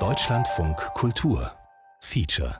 [0.00, 1.52] Deutschlandfunk Kultur.
[2.00, 2.58] Feature.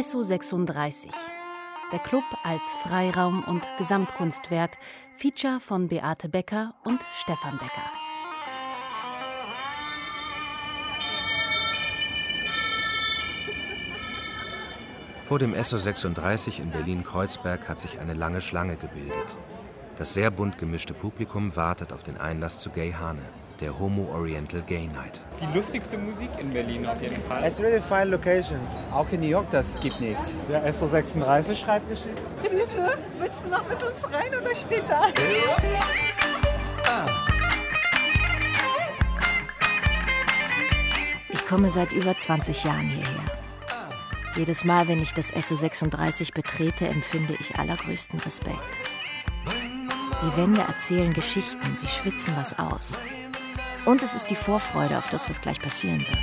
[0.00, 1.10] SO 36
[1.92, 4.78] der Club als Freiraum und Gesamtkunstwerk,
[5.16, 8.07] Feature von Beate Becker und Stefan Becker.
[15.28, 19.36] Vor dem SO 36 in Berlin-Kreuzberg hat sich eine lange Schlange gebildet.
[19.98, 23.20] Das sehr bunt gemischte Publikum wartet auf den Einlass zu Gay Hane,
[23.60, 25.22] der Homo Oriental Gay Night.
[25.38, 27.46] Die lustigste Musik in Berlin auf jeden Fall.
[27.46, 28.58] It's really fine location.
[28.90, 30.34] Auch in New York, das gibt nichts.
[30.48, 32.16] Der SO36 schreibt Geschichten.
[32.42, 34.40] Süße, willst du noch mit uns rein oder
[34.88, 35.08] da?
[41.28, 43.27] Ich komme seit über 20 Jahren hierher.
[44.38, 48.62] Jedes Mal, wenn ich das SO36 betrete, empfinde ich allergrößten Respekt.
[49.44, 52.96] Die Wände erzählen Geschichten, sie schwitzen was aus.
[53.84, 56.18] Und es ist die Vorfreude auf das, was gleich passieren wird.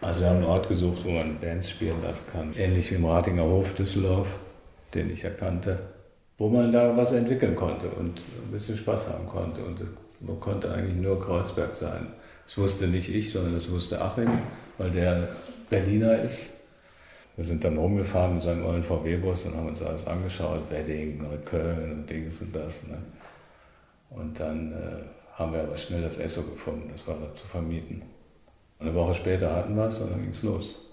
[0.00, 2.54] Also wir haben einen Ort gesucht, wo man Bands spielen lassen kann.
[2.56, 4.38] Ähnlich wie im Ratinger Hof Düsseldorf,
[4.94, 5.80] den ich erkannte.
[6.38, 9.62] Wo man da was entwickeln konnte und ein bisschen Spaß haben konnte.
[9.62, 9.82] Und
[10.20, 12.14] man konnte eigentlich nur Kreuzberg sein.
[12.46, 14.30] Das wusste nicht ich, sondern das wusste Achim,
[14.78, 15.28] weil der
[15.68, 16.50] Berliner ist.
[17.34, 21.92] Wir sind dann rumgefahren mit seinem ollen VW-Bus und haben uns alles angeschaut, Wedding, Neukölln
[21.92, 22.86] und Dings und das.
[22.86, 22.96] Ne?
[24.10, 28.02] Und dann äh, haben wir aber schnell das Esso gefunden, das war da zu vermieten.
[28.78, 30.90] Und eine Woche später hatten wir es und dann ging es los.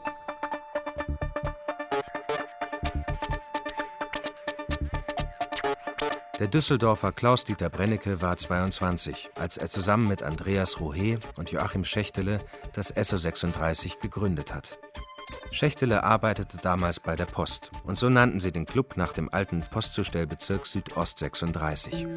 [6.43, 12.39] Der Düsseldorfer Klaus-Dieter Brennecke war 22, als er zusammen mit Andreas Rohe und Joachim Schächtele
[12.73, 14.77] das SO 36 gegründet hat.
[15.51, 19.61] Schächtele arbeitete damals bei der Post und so nannten sie den Club nach dem alten
[19.61, 22.07] Postzustellbezirk Südost 36.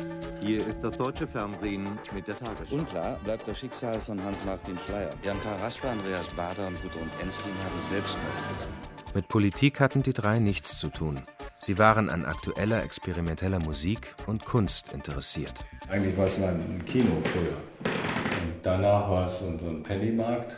[0.40, 2.78] Hier ist das deutsche Fernsehen mit der Tagesschau.
[2.78, 5.10] Unklar bleibt das Schicksal von Hans-Martin Schleyer.
[5.22, 5.54] Jan K.
[5.62, 8.74] Rasper, Andreas Bader und Gudrun Enslin haben Selbstmord begangen.
[9.14, 11.22] Mit Politik hatten die drei nichts zu tun.
[11.58, 15.64] Sie waren an aktueller, experimenteller Musik und Kunst interessiert.
[15.88, 17.56] Eigentlich war es mal ein Kino früher.
[17.56, 20.56] Und danach war es so ein Pennymarkt.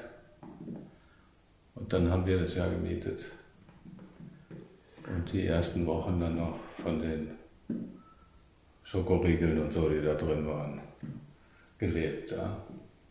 [1.76, 3.26] Und dann haben wir das ja gemietet.
[5.06, 7.30] Und die ersten Wochen dann noch von den
[8.82, 10.80] Schokoriegeln und so, die da drin waren,
[11.78, 12.32] gelebt.
[12.32, 12.56] Ja.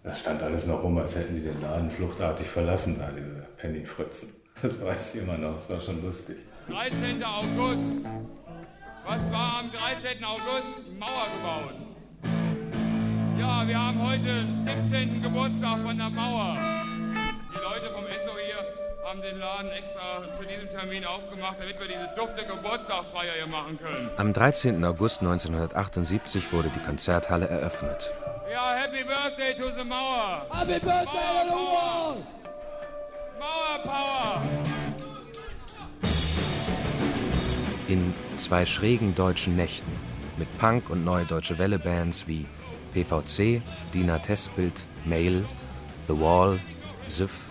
[0.03, 4.33] Das stand alles noch rum, als hätten die den Laden fluchtartig verlassen, da diese Pennyfritzen.
[4.61, 6.37] Das weiß ich immer noch, das war schon lustig.
[6.69, 7.23] 13.
[7.23, 8.05] August.
[9.05, 10.23] Was war am 13.
[10.23, 10.99] August?
[10.99, 11.75] Mauer gebaut.
[13.39, 15.21] Ja, wir haben heute den 17.
[15.21, 16.57] Geburtstag von der Mauer.
[17.53, 21.87] Die Leute vom ESSO hier haben den Laden extra zu diesem Termin aufgemacht, damit wir
[21.87, 24.09] diese dufte Geburtstagsfeier hier machen können.
[24.17, 24.83] Am 13.
[24.83, 28.11] August 1978 wurde die Konzerthalle eröffnet.
[28.51, 30.45] Ja, Happy Birthday to the Mauer.
[30.51, 32.17] Happy Birthday to the Wall.
[33.39, 34.76] Mauer Power.
[37.87, 39.91] In zwei schrägen deutschen Nächten
[40.37, 42.45] mit Punk- und Neue Deutsche Welle-Bands wie
[42.93, 43.61] PVC,
[43.93, 45.45] Dina Testbild, Mail,
[46.09, 46.59] The Wall,
[47.07, 47.45] Ziff,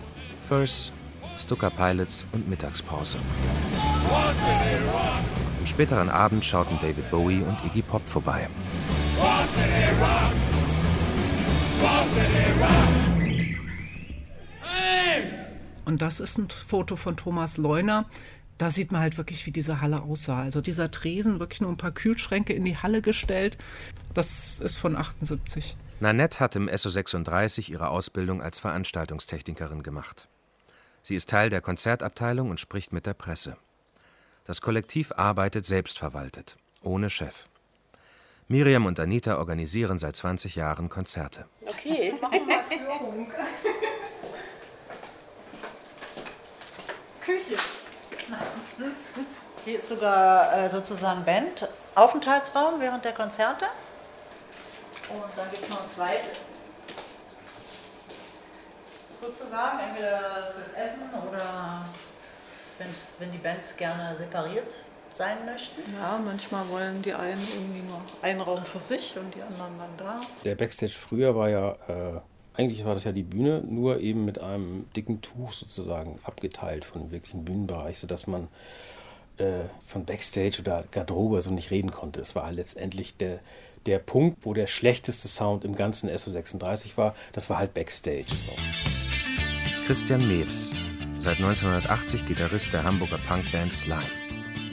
[0.47, 0.93] First,
[1.39, 3.17] Stuka Pilots und Mittagspause.
[5.59, 8.47] Am späteren Abend schauten David Bowie und Iggy Pop vorbei.
[15.85, 18.05] Und das ist ein Foto von Thomas Leuner.
[18.57, 20.41] Da sieht man halt wirklich, wie diese Halle aussah.
[20.41, 23.57] Also dieser Tresen, wirklich nur ein paar Kühlschränke in die Halle gestellt.
[24.13, 25.77] Das ist von 78.
[25.99, 30.27] Nanette hat im SO 36 ihre Ausbildung als Veranstaltungstechnikerin gemacht.
[31.03, 33.57] Sie ist Teil der Konzertabteilung und spricht mit der Presse.
[34.45, 37.47] Das Kollektiv arbeitet selbstverwaltet, ohne Chef.
[38.47, 41.45] Miriam und Anita organisieren seit 20 Jahren Konzerte.
[41.65, 43.27] Okay, machen wir mal Führung.
[47.21, 47.57] Küche.
[49.65, 53.65] Hier ist sogar äh, sozusagen Band, Aufenthaltsraum während der Konzerte.
[55.09, 56.37] Und dann gibt es noch ein zweites.
[59.19, 61.85] Sozusagen, entweder fürs Essen oder
[63.19, 64.77] wenn die Bands gerne separiert
[65.11, 65.81] sein möchten.
[65.99, 69.97] Ja, manchmal wollen die einen irgendwie nur einen Raum für sich und die anderen dann
[69.97, 70.21] da.
[70.43, 72.19] Der Backstage früher war ja, äh,
[72.57, 77.03] eigentlich war das ja die Bühne, nur eben mit einem dicken Tuch sozusagen abgeteilt von
[77.03, 78.47] dem wirklichen Bühnenbereich, sodass man
[79.37, 82.19] äh, von Backstage oder Garderobe so nicht reden konnte.
[82.19, 83.39] Es war letztendlich der,
[83.85, 88.25] der Punkt, wo der schlechteste Sound im ganzen SO36 war, das war halt Backstage.
[89.85, 90.73] Christian Mewes,
[91.19, 94.26] seit 1980 Gitarrist der Hamburger Punkband Slime.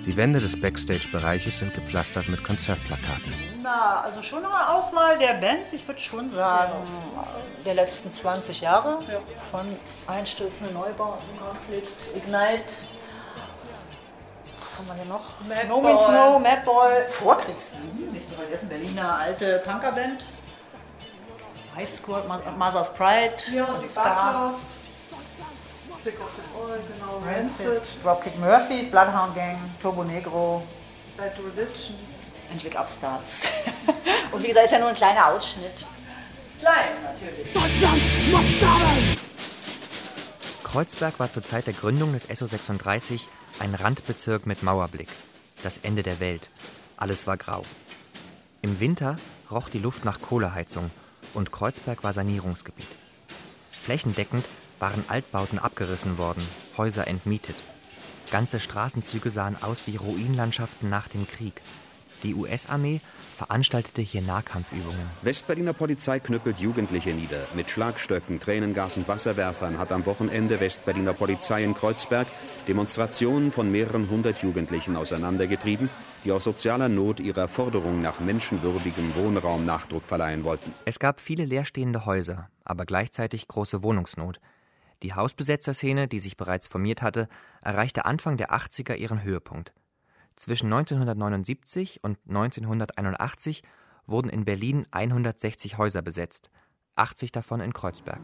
[0.06, 3.32] Die Wände des Backstage-Bereiches sind gepflastert mit Konzertplakaten.
[3.62, 6.72] Na, also schon eine Auswahl der Bands, ich würde schon sagen,
[7.64, 8.98] der letzten 20 Jahre.
[9.50, 9.64] Von
[10.06, 12.64] Einstürzende Neubauten, Konflikt, Ignite.
[14.60, 15.40] Was haben wir denn noch?
[15.48, 16.14] Mad no Means Boy.
[16.14, 20.26] No, Madboy, Vorkriegslieben, nicht zu vergessen, Berliner alte Punkerband.
[21.76, 24.54] High Squad, Ma- Mother's Pride, Ja, die Star.
[26.04, 27.24] Sick of it all, genau.
[27.24, 27.80] Rancid.
[28.02, 30.62] Dropkick Murphys, Bloodhound Gang, Turbo Negro,
[31.16, 31.96] Bad Religion.
[32.52, 33.48] Endlich Upstarts.
[34.30, 35.86] Und wie gesagt, ist ja nur ein kleiner Ausschnitt.
[36.60, 37.50] Klein, natürlich.
[37.54, 39.16] Deutschland muss sterben!
[40.62, 43.26] Kreuzberg war zur Zeit der Gründung des SO 36
[43.60, 45.08] ein Randbezirk mit Mauerblick.
[45.62, 46.50] Das Ende der Welt.
[46.98, 47.64] Alles war grau.
[48.60, 49.16] Im Winter
[49.50, 50.90] roch die Luft nach Kohleheizung
[51.32, 52.88] und Kreuzberg war Sanierungsgebiet.
[53.72, 54.44] Flächendeckend
[54.78, 56.42] waren Altbauten abgerissen worden,
[56.76, 57.56] Häuser entmietet.
[58.30, 61.60] Ganze Straßenzüge sahen aus wie Ruinlandschaften nach dem Krieg.
[62.22, 63.00] Die US-Armee
[63.34, 65.10] veranstaltete hier Nahkampfübungen.
[65.22, 67.46] Westberliner Polizei knüppelt Jugendliche nieder.
[67.54, 72.26] Mit Schlagstöcken, Tränengas und Wasserwerfern hat am Wochenende Westberliner Polizei in Kreuzberg
[72.66, 75.90] Demonstrationen von mehreren hundert Jugendlichen auseinandergetrieben,
[76.24, 80.72] die aus sozialer Not ihrer Forderung nach menschenwürdigem Wohnraum Nachdruck verleihen wollten.
[80.86, 84.40] Es gab viele leerstehende Häuser, aber gleichzeitig große Wohnungsnot.
[85.02, 87.28] Die Hausbesetzerszene, die sich bereits formiert hatte,
[87.60, 89.72] erreichte Anfang der 80er ihren Höhepunkt.
[90.36, 93.62] Zwischen 1979 und 1981
[94.06, 96.50] wurden in Berlin 160 Häuser besetzt,
[96.96, 98.20] 80 davon in Kreuzberg.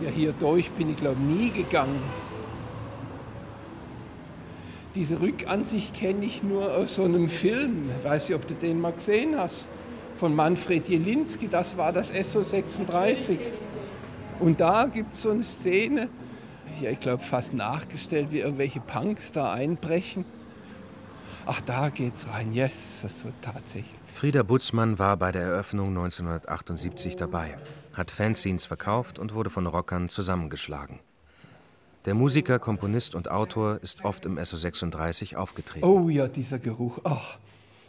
[0.00, 2.02] Ja, hier durch bin ich glaube nie gegangen.
[4.94, 7.90] Diese Rückansicht kenne ich nur aus so einem Film.
[7.98, 9.66] Ich weiß nicht, ob du den mal gesehen hast.
[10.16, 13.38] Von Manfred Jelinski, das war das SO 36.
[14.42, 16.08] Und da gibt es so eine Szene,
[16.80, 20.24] ja, ich glaube fast nachgestellt, wie irgendwelche Punks da einbrechen.
[21.46, 22.52] Ach, da geht's rein.
[22.52, 23.94] Yes, ist das so tatsächlich.
[24.12, 27.56] Frieda Butzmann war bei der Eröffnung 1978 dabei,
[27.94, 30.98] hat Fanzines verkauft und wurde von Rockern zusammengeschlagen.
[32.04, 35.86] Der Musiker, Komponist und Autor ist oft im SO36 aufgetreten.
[35.86, 36.98] Oh ja, dieser Geruch.
[37.04, 37.38] Ach,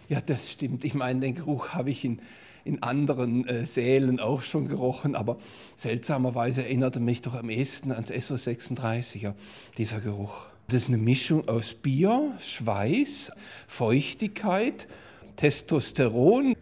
[0.08, 0.86] ja, das stimmt.
[0.86, 2.20] Ich meine, den Geruch habe ich in,
[2.66, 5.38] in anderen äh, Sälen auch schon gerochen, aber
[5.76, 9.34] seltsamerweise erinnerte mich doch am ehesten ans SO36er,
[9.78, 10.46] dieser Geruch.
[10.68, 13.32] Das ist eine Mischung aus Bier, Schweiß,
[13.68, 14.88] Feuchtigkeit,
[15.36, 16.56] Testosteron.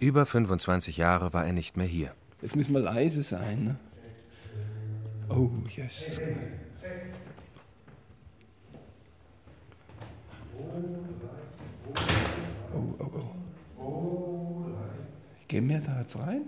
[0.00, 2.12] Über 25 Jahre war er nicht mehr hier.
[2.42, 3.64] Jetzt müssen wir leise sein.
[3.64, 3.76] Ne?
[5.28, 6.20] Oh, yes.
[12.74, 13.10] Oh, oh,
[13.78, 14.31] oh.
[15.52, 16.44] Gehen wir da jetzt rein?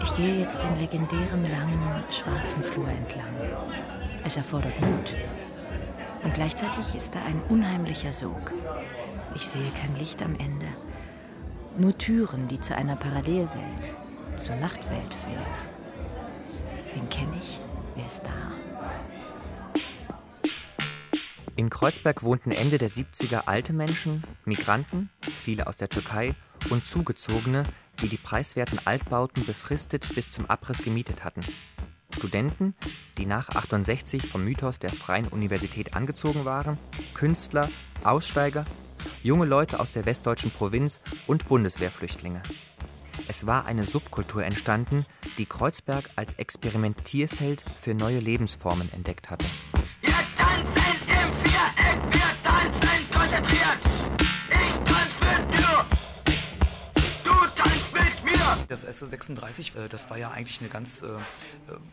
[0.00, 3.26] Ich gehe jetzt den legendären langen schwarzen Flur entlang.
[4.24, 5.14] Es erfordert Mut.
[6.22, 8.54] Und gleichzeitig ist da ein unheimlicher Sog.
[9.34, 10.68] Ich sehe kein Licht am Ende.
[11.76, 13.94] Nur Türen, die zu einer Parallelwelt,
[14.36, 15.44] zur Nachtwelt führen.
[16.94, 17.60] Wen kenne ich?
[17.94, 18.63] Wer ist da?
[21.56, 26.34] In Kreuzberg wohnten Ende der 70er alte Menschen, Migranten, viele aus der Türkei
[26.70, 27.64] und Zugezogene,
[28.02, 31.42] die die preiswerten Altbauten befristet bis zum Abriss gemietet hatten.
[32.12, 32.74] Studenten,
[33.18, 36.76] die nach 68 vom Mythos der Freien Universität angezogen waren,
[37.14, 37.68] Künstler,
[38.02, 38.64] Aussteiger,
[39.22, 42.42] junge Leute aus der westdeutschen Provinz und Bundeswehrflüchtlinge.
[43.28, 45.06] Es war eine Subkultur entstanden,
[45.38, 49.46] die Kreuzberg als Experimentierfeld für neue Lebensformen entdeckt hatte.
[50.02, 50.93] Das
[58.94, 61.08] SO36, äh, das war ja eigentlich eine ganz äh,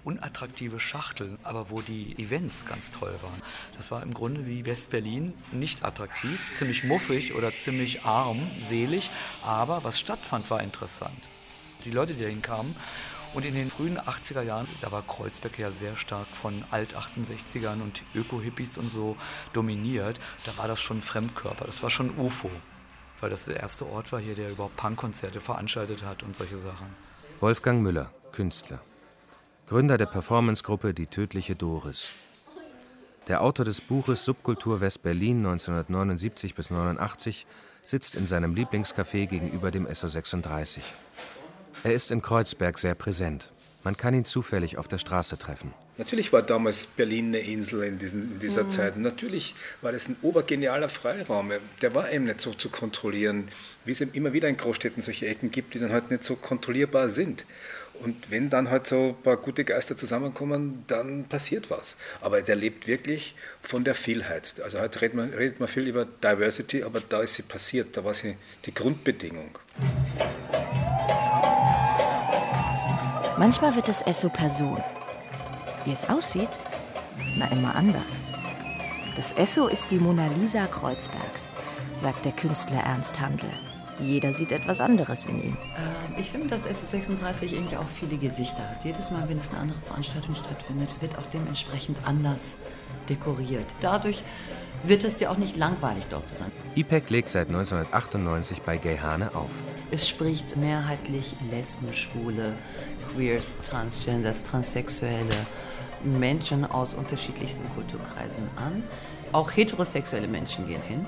[0.03, 3.41] unattraktive Schachtel, aber wo die Events ganz toll waren.
[3.77, 9.11] Das war im Grunde wie West-Berlin nicht attraktiv, ziemlich muffig oder ziemlich arm, selig,
[9.43, 11.29] aber was stattfand, war interessant.
[11.85, 12.75] Die Leute, die dahin kamen,
[13.33, 18.01] und in den frühen 80er Jahren, da war Kreuzberg ja sehr stark von Alt-68ern und
[18.13, 19.15] Öko-Hippies und so
[19.53, 20.19] dominiert.
[20.45, 22.51] Da war das schon Fremdkörper, das war schon UFO.
[23.21, 26.87] Weil das der erste Ort war hier, der überhaupt Punkkonzerte veranstaltet hat und solche Sachen.
[27.39, 28.79] Wolfgang Müller, Künstler.
[29.67, 32.09] Gründer der Performancegruppe Die tödliche Doris.
[33.27, 37.45] Der Autor des Buches Subkultur West-Berlin 1979 bis 89
[37.85, 40.79] sitzt in seinem Lieblingscafé gegenüber dem SO36.
[41.83, 43.51] Er ist in Kreuzberg sehr präsent.
[43.83, 45.73] Man kann ihn zufällig auf der Straße treffen.
[45.97, 48.69] Natürlich war damals Berlin eine Insel in, diesen, in dieser Mhm.
[48.71, 48.97] Zeit.
[48.97, 51.51] Natürlich war das ein obergenialer Freiraum.
[51.81, 53.49] Der war eben nicht so zu kontrollieren,
[53.85, 56.35] wie es eben immer wieder in Großstädten solche Ecken gibt, die dann halt nicht so
[56.35, 57.45] kontrollierbar sind.
[58.01, 61.95] Und wenn dann halt so ein paar gute Geister zusammenkommen, dann passiert was.
[62.19, 64.59] Aber der lebt wirklich von der Vielheit.
[64.63, 68.03] Also heute redet man, redet man viel über Diversity, aber da ist sie passiert, da
[68.03, 69.51] war sie die Grundbedingung.
[73.37, 74.81] Manchmal wird das Esso Person.
[75.85, 76.49] Wie es aussieht?
[77.37, 78.21] Na, immer anders.
[79.15, 81.49] Das Esso ist die Mona Lisa Kreuzbergs,
[81.95, 83.49] sagt der Künstler Ernst Handel.
[83.99, 85.57] Jeder sieht etwas anderes in ihm.
[85.77, 88.83] Ähm, Ich finde, dass SS36 irgendwie auch viele Gesichter hat.
[88.83, 92.55] Jedes Mal, wenn es eine andere Veranstaltung stattfindet, wird auch dementsprechend anders
[93.09, 93.65] dekoriert.
[93.81, 94.23] Dadurch
[94.83, 96.51] wird es dir auch nicht langweilig, dort zu sein.
[96.75, 99.51] IPEC legt seit 1998 bei Gay Hane auf.
[99.93, 102.53] Es spricht mehrheitlich Lesben, Schwule,
[103.13, 105.45] Queers, Transgenders, Transsexuelle,
[106.01, 108.83] Menschen aus unterschiedlichsten Kulturkreisen an.
[109.33, 111.05] Auch heterosexuelle Menschen gehen hin.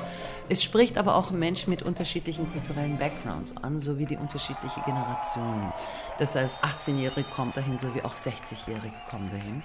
[0.50, 5.72] Es spricht aber auch Menschen mit unterschiedlichen kulturellen Backgrounds an, sowie die unterschiedliche Generationen.
[6.20, 9.63] Das heißt, 18-Jährige kommen dahin, sowie auch 60-Jährige kommen dahin.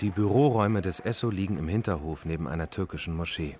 [0.00, 3.56] Die Büroräume des Esso liegen im Hinterhof neben einer türkischen Moschee.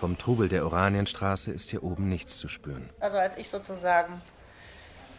[0.00, 2.88] Vom Trubel der Oranienstraße ist hier oben nichts zu spüren.
[3.00, 4.22] Also als ich sozusagen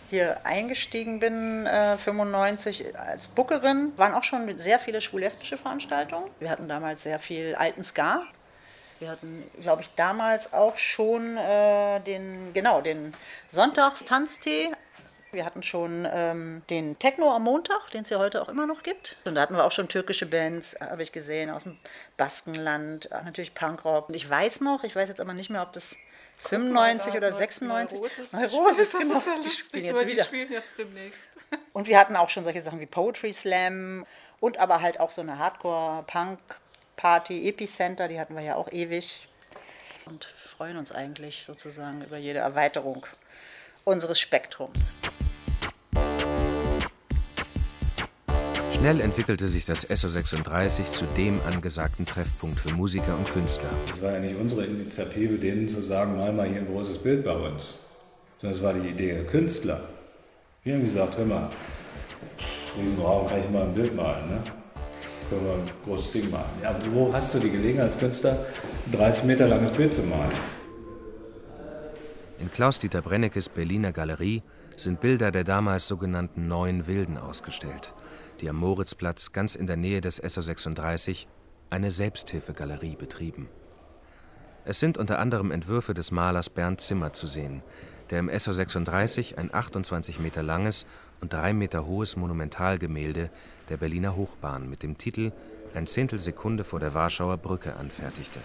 [0.10, 6.32] hier eingestiegen bin, äh, 95 als Bookerin, waren auch schon sehr viele schwul-lesbische Veranstaltungen.
[6.40, 8.24] Wir hatten damals sehr viel alten Ska.
[8.98, 13.14] Wir hatten, glaube ich, damals auch schon äh, den, genau, den
[13.50, 14.72] Sonntagstanztee.
[15.32, 18.84] Wir hatten schon ähm, den Techno am Montag, den es ja heute auch immer noch
[18.84, 19.16] gibt.
[19.24, 21.78] Und da hatten wir auch schon türkische Bands, habe ich gesehen, aus dem
[22.18, 24.10] Baskenland, natürlich Punkrock.
[24.10, 25.96] Und ich weiß noch, ich weiß jetzt aber nicht mehr, ob das
[26.40, 28.00] 95 oder 96.
[28.00, 29.18] Neurosis, Neurosis, das genau.
[29.20, 30.24] ist ja Die spielen jetzt die wieder.
[30.24, 31.24] spielen jetzt demnächst.
[31.74, 34.06] Und wir hatten auch schon solche Sachen wie Poetry Slam
[34.42, 39.28] und aber halt auch so eine Hardcore-Punk-Party, Epicenter, die hatten wir ja auch ewig.
[40.06, 43.06] Und freuen uns eigentlich sozusagen über jede Erweiterung
[43.86, 44.94] unseres Spektrums.
[48.82, 53.70] Schnell entwickelte sich das SO 36 zu dem angesagten Treffpunkt für Musiker und Künstler.
[53.88, 57.24] Es war ja nicht unsere Initiative, denen zu sagen, mal mal hier ein großes Bild
[57.24, 57.86] bei uns.
[58.40, 59.84] Sondern es war die Idee der Künstler.
[60.64, 61.50] Wir haben gesagt, hör mal,
[62.76, 64.28] in diesem Raum kann ich mal ein Bild malen.
[64.28, 64.42] Ne?
[65.30, 66.50] Können wir ein großes Ding malen.
[66.64, 68.48] Ja, wo hast du die Gelegenheit als Künstler,
[68.88, 70.32] ein 30 Meter langes Bild zu malen?
[72.40, 74.42] In Klaus-Dieter Brennekes Berliner Galerie
[74.76, 77.94] sind Bilder der damals sogenannten Neuen Wilden ausgestellt,
[78.42, 81.28] die am Moritzplatz ganz in der Nähe des SO 36
[81.70, 83.48] eine Selbsthilfegalerie betrieben.
[84.66, 87.64] Es sind unter anderem Entwürfe des Malers Bernd Zimmer zu sehen,
[88.10, 90.86] der im SO 36 ein 28 Meter langes
[91.22, 93.30] und 3 Meter hohes Monumentalgemälde
[93.70, 95.32] der Berliner Hochbahn mit dem Titel
[95.74, 98.40] Ein Zehntelsekunde vor der Warschauer Brücke anfertigte.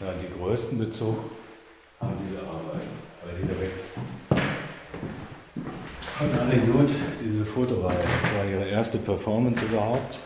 [0.00, 1.18] Ja, die größten Bezug
[2.00, 2.88] haben diese Arbeiten,
[3.24, 3.84] weil die direkt
[5.54, 6.90] von Anne Gut,
[7.22, 10.18] diese Fotoreihe, das war ihre erste Performance überhaupt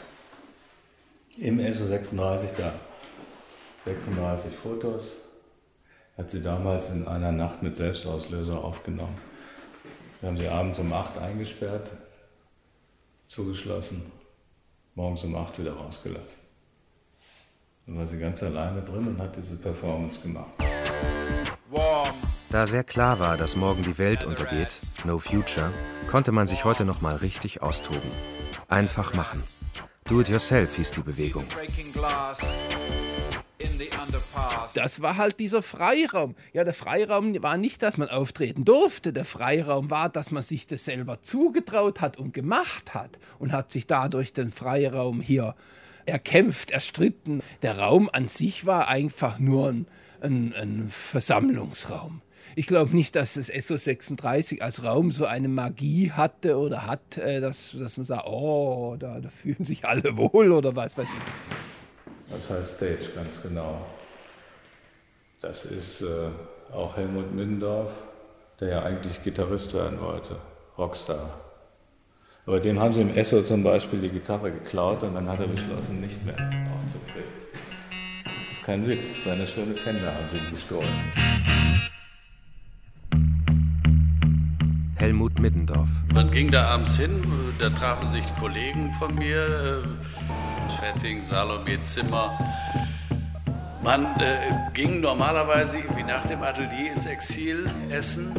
[1.39, 2.73] im SO 36 da.
[3.85, 5.19] 36 Fotos
[6.17, 9.19] hat sie damals in einer Nacht mit Selbstauslöser aufgenommen.
[10.21, 11.93] Wir haben sie abends um 8 eingesperrt,
[13.27, 14.11] zugeschlossen,
[14.95, 16.41] morgens um 8 wieder rausgelassen.
[17.87, 20.51] Dann war sie ganz alleine drin und hat diese Performance gemacht.
[22.51, 25.73] Da sehr klar war, dass morgen die Welt untergeht, No Future,
[26.09, 28.11] konnte man sich heute noch mal richtig austoben.
[28.69, 29.43] Einfach machen.
[30.05, 31.45] Do it yourself hieß die Bewegung.
[34.75, 36.37] Das war halt dieser Freiraum.
[36.53, 39.13] Ja, der Freiraum war nicht, dass man auftreten durfte.
[39.13, 43.73] Der Freiraum war, dass man sich das selber zugetraut hat und gemacht hat und hat
[43.73, 45.57] sich dadurch den Freiraum hier
[46.05, 47.43] erkämpft, erstritten.
[47.63, 49.87] Der Raum an sich war einfach nur ein,
[50.21, 52.23] ein, ein Versammlungsraum.
[52.55, 57.19] Ich glaube nicht, dass das SO 36 als Raum so eine Magie hatte oder hat,
[57.19, 61.07] äh, dass, dass man sagt, oh, da, da fühlen sich alle wohl oder was weiß
[61.07, 62.33] ich.
[62.33, 63.85] Das heißt Stage, ganz genau.
[65.41, 67.91] Das ist äh, auch Helmut Middendorf,
[68.61, 70.37] der ja eigentlich Gitarrist werden wollte,
[70.79, 71.41] Rockstar.
[72.47, 75.49] Aber dem haben sie im Esso zum Beispiel die Gitarre geklaut und dann hat er
[75.49, 77.29] beschlossen, nicht mehr aufzutreten.
[78.25, 81.66] Das ist kein Witz, seine schöne Fender haben sie ihm gestohlen.
[85.07, 85.89] Helmut Middendorf.
[86.13, 87.23] Man ging da abends hin,
[87.61, 92.37] da trafen sich Kollegen von mir, äh, Fetting, Salome, Zimmer.
[93.85, 98.35] Man äh, ging normalerweise wie nach dem Atelier ins Exil essen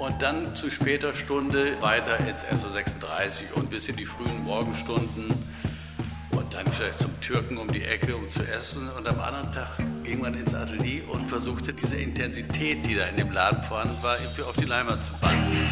[0.00, 5.26] und dann zu später Stunde weiter ins SO36 und bis in die frühen Morgenstunden.
[6.32, 8.88] Und dann vielleicht zum Türken um die Ecke, um zu essen.
[8.98, 9.78] Und am anderen Tag
[10.10, 14.20] ging man ins Atelier und versuchte diese Intensität, die da in dem Laden vorhanden war,
[14.20, 15.70] irgendwie auf die Leinwand zu bannen.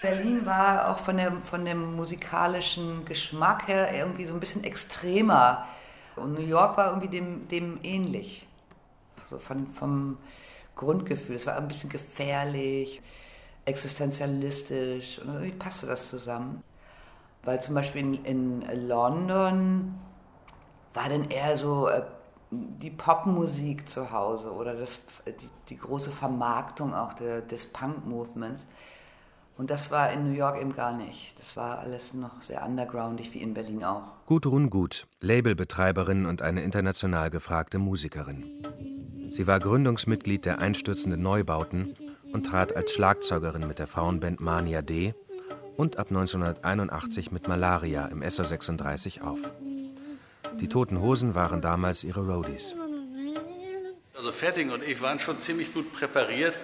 [0.00, 5.66] Berlin war auch von, der, von dem musikalischen Geschmack her irgendwie so ein bisschen extremer.
[6.14, 8.46] Und New York war irgendwie dem, dem ähnlich.
[9.24, 10.18] So von, vom
[10.76, 11.34] Grundgefühl.
[11.34, 13.02] Es war ein bisschen gefährlich,
[13.64, 15.18] existenzialistisch.
[15.18, 16.62] Und irgendwie passte das zusammen.
[17.42, 19.94] Weil zum Beispiel in, in London
[20.94, 22.02] war dann eher so äh,
[22.50, 28.66] die Popmusik zu Hause oder das, die, die große Vermarktung auch der, des Punk-Movements.
[29.56, 31.38] Und das war in New York eben gar nicht.
[31.38, 34.02] Das war alles noch sehr undergroundig, wie in Berlin auch.
[34.26, 38.44] Gudrun Gut, Labelbetreiberin und eine international gefragte Musikerin.
[39.30, 41.94] Sie war Gründungsmitglied der Einstürzenden Neubauten
[42.34, 45.14] und trat als Schlagzeugerin mit der Frauenband Mania D
[45.78, 49.38] und ab 1981 mit Malaria im SO 36 auf.
[50.60, 52.76] Die Toten Hosen waren damals ihre Roadies.
[54.14, 56.58] Also Fetting und ich waren schon ziemlich gut präpariert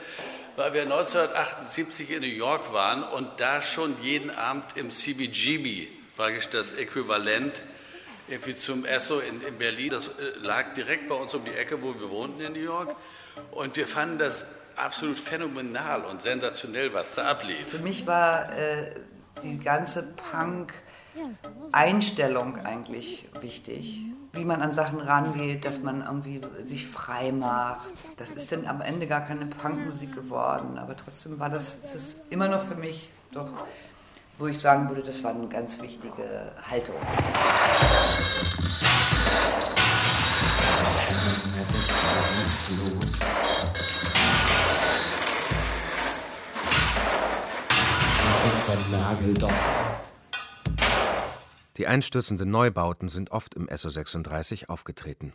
[0.56, 6.50] weil wir 1978 in New York waren und da schon jeden Abend im CBGB, praktisch
[6.50, 7.62] das Äquivalent
[8.28, 10.10] irgendwie zum Esso in, in Berlin, das äh,
[10.42, 12.94] lag direkt bei uns um die Ecke, wo wir wohnten in New York.
[13.52, 14.44] Und wir fanden das
[14.80, 17.68] absolut phänomenal und sensationell, was da ablief.
[17.68, 18.92] Für mich war äh,
[19.42, 20.75] die ganze Punk-
[21.72, 24.00] Einstellung eigentlich wichtig.
[24.32, 27.88] Wie man an Sachen rangeht, dass man irgendwie sich frei macht.
[28.16, 32.16] Das ist dann am Ende gar keine Punkmusik geworden, aber trotzdem war das, ist es
[32.30, 33.49] immer noch für mich doch,
[34.38, 36.94] wo ich sagen würde, das war eine ganz wichtige Haltung.
[48.70, 49.52] Vernagelt doch.
[51.76, 55.32] Die einstürzenden Neubauten sind oft im SO 36 aufgetreten.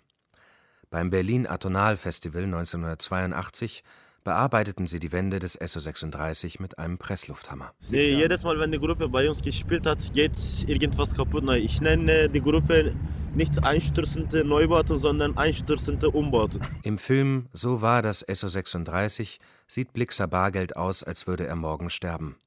[0.90, 3.84] Beim Berlin Atonal Festival 1982
[4.24, 7.74] bearbeiteten sie die Wände des SO 36 mit einem Presslufthammer.
[7.90, 11.44] Jedes Mal, wenn die Gruppe bei uns gespielt hat, geht irgendwas kaputt.
[11.56, 12.96] Ich nenne die Gruppe
[13.34, 16.62] nicht einstürzende Neubauten, sondern einstürzende Umbauten.
[16.84, 21.90] Im Film So war das SO 36 sieht Blixer Bargeld aus, als würde er morgen
[21.90, 22.38] sterben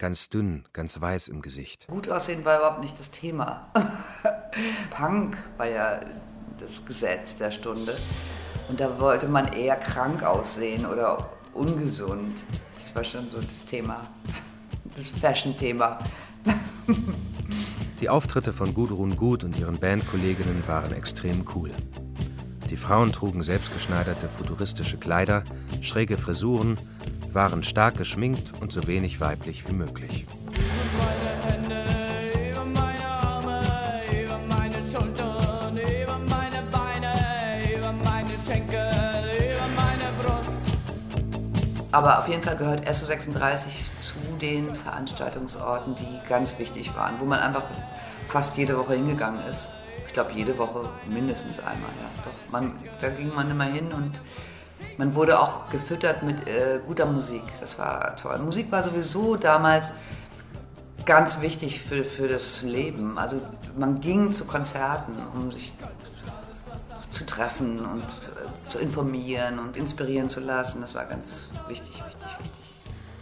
[0.00, 1.86] ganz dünn, ganz weiß im Gesicht.
[1.86, 3.68] Gut aussehen war überhaupt nicht das Thema.
[4.90, 6.00] Punk war ja
[6.58, 7.96] das Gesetz der Stunde.
[8.68, 12.42] Und da wollte man eher krank aussehen oder ungesund.
[12.78, 14.06] Das war schon so das Thema,
[14.96, 15.98] das Fashion-Thema.
[18.00, 21.70] Die Auftritte von Gudrun Gut und ihren Bandkolleginnen waren extrem cool.
[22.70, 25.44] Die Frauen trugen selbstgeschneiderte futuristische Kleider,
[25.82, 26.78] schräge Frisuren
[27.34, 30.26] waren stark geschminkt und so wenig weiblich wie möglich.
[41.92, 43.66] Aber auf jeden Fall gehört SO36
[44.00, 47.64] zu den Veranstaltungsorten, die ganz wichtig waren, wo man einfach
[48.28, 49.68] fast jede Woche hingegangen ist.
[50.06, 51.90] Ich glaube, jede Woche mindestens einmal.
[52.00, 52.22] Ja.
[52.24, 54.20] Doch man, da ging man immer hin und
[55.00, 57.42] man wurde auch gefüttert mit äh, guter Musik.
[57.58, 58.38] Das war toll.
[58.40, 59.94] Musik war sowieso damals
[61.06, 63.16] ganz wichtig für, für das Leben.
[63.16, 63.40] Also
[63.78, 65.72] man ging zu Konzerten, um sich
[67.10, 70.82] zu treffen und äh, zu informieren und inspirieren zu lassen.
[70.82, 72.59] Das war ganz wichtig, wichtig, wichtig.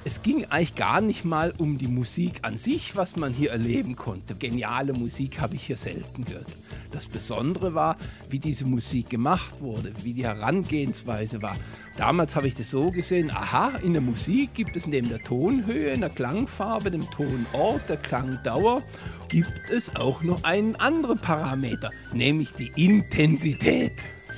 [0.09, 3.95] Es ging eigentlich gar nicht mal um die Musik an sich, was man hier erleben
[3.95, 4.35] konnte.
[4.35, 6.57] Geniale Musik habe ich hier selten gehört.
[6.93, 7.99] Das Besondere war,
[8.31, 11.55] wie diese Musik gemacht wurde, wie die Herangehensweise war.
[11.99, 15.95] Damals habe ich das so gesehen, aha, in der Musik gibt es neben der Tonhöhe,
[15.99, 18.83] der Klangfarbe, dem Tonort, der Klangdauer,
[19.29, 23.93] gibt es auch noch einen anderen Parameter, nämlich die Intensität.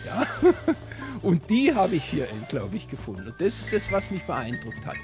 [0.05, 0.27] Ja?
[1.23, 3.29] Und die habe ich hier, glaube ich, gefunden.
[3.29, 4.97] Und das ist das, was mich beeindruckt hat.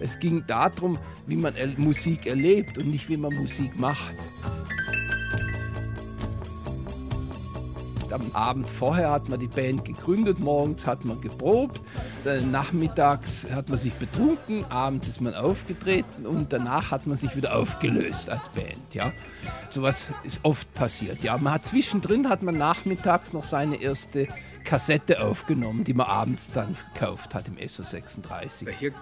[0.00, 4.14] Es ging darum, wie man Musik erlebt und nicht wie man Musik macht.
[8.10, 11.80] Am Abend vorher hat man die Band gegründet, morgens hat man geprobt,
[12.50, 17.54] nachmittags hat man sich betrunken, abends ist man aufgetreten und danach hat man sich wieder
[17.54, 18.94] aufgelöst als Band.
[18.94, 19.12] Ja,
[19.68, 21.22] sowas ist oft passiert.
[21.22, 24.26] Ja, man hat zwischendrin hat man nachmittags noch seine erste
[24.64, 28.68] Kassette aufgenommen, die man abends dann gekauft hat im SO 36.
[28.76, 28.92] Hier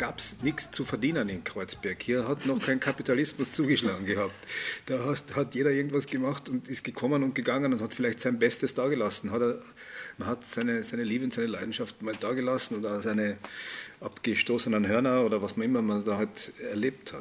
[0.00, 2.02] gab es nichts zu verdienen in Kreuzberg.
[2.02, 4.34] Hier hat noch kein Kapitalismus zugeschlagen gehabt.
[4.86, 8.38] Da hast, hat jeder irgendwas gemacht und ist gekommen und gegangen und hat vielleicht sein
[8.38, 9.30] Bestes dagelassen.
[9.30, 9.58] Hat er,
[10.16, 13.36] man hat seine, seine Liebe und seine Leidenschaft mal dagelassen oder seine
[14.00, 17.20] abgestoßenen Hörner oder was man immer man da halt erlebt hat.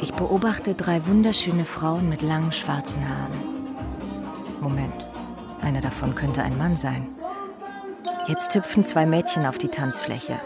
[0.00, 3.36] Ich beobachte drei wunderschöne Frauen mit langen schwarzen Haaren.
[4.62, 5.04] Moment,
[5.60, 7.17] eine davon könnte ein Mann sein.
[8.28, 10.38] Jetzt hüpfen zwei Mädchen auf die Tanzfläche.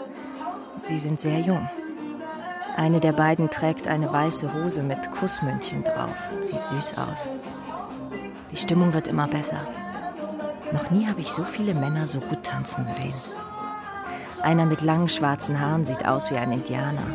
[0.83, 1.69] Sie sind sehr jung.
[2.77, 6.15] Eine der beiden trägt eine weiße Hose mit Kussmündchen drauf.
[6.39, 7.27] Sieht süß aus.
[8.51, 9.67] Die Stimmung wird immer besser.
[10.71, 13.13] Noch nie habe ich so viele Männer so gut tanzen sehen.
[14.41, 17.05] Einer mit langen schwarzen Haaren sieht aus wie ein Indianer.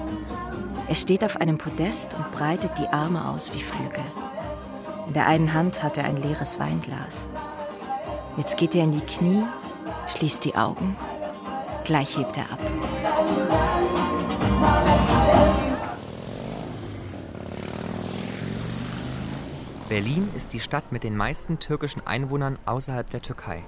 [0.87, 4.05] Er steht auf einem Podest und breitet die Arme aus wie Flügel.
[5.07, 7.27] In der einen Hand hat er ein leeres Weinglas.
[8.37, 9.45] Jetzt geht er in die Knie
[10.09, 10.97] schließt die Augen.
[11.85, 12.59] Gleich hebt er ab.
[19.89, 23.65] Berlin ist die Stadt mit den meisten türkischen Einwohnern außerhalb der Türkei.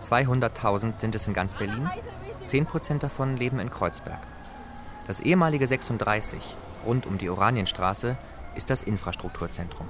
[0.00, 1.88] 200.000 sind es in ganz Berlin,
[2.44, 4.18] 10% davon leben in Kreuzberg.
[5.06, 6.38] Das ehemalige 36,
[6.84, 8.16] rund um die Oranienstraße,
[8.56, 9.86] ist das Infrastrukturzentrum.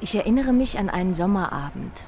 [0.00, 2.06] Ich erinnere mich an einen Sommerabend.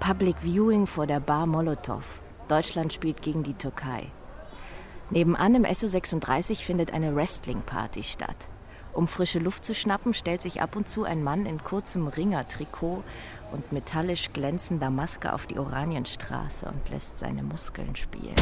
[0.00, 2.04] Public Viewing vor der Bar Molotow.
[2.46, 4.06] Deutschland spielt gegen die Türkei.
[5.10, 8.48] Nebenan im SO36 findet eine Wrestling-Party statt.
[8.92, 13.02] Um frische Luft zu schnappen, stellt sich ab und zu ein Mann in kurzem Ringertrikot
[13.52, 18.34] und metallisch glänzender Maske auf die Oranienstraße und lässt seine Muskeln spielen.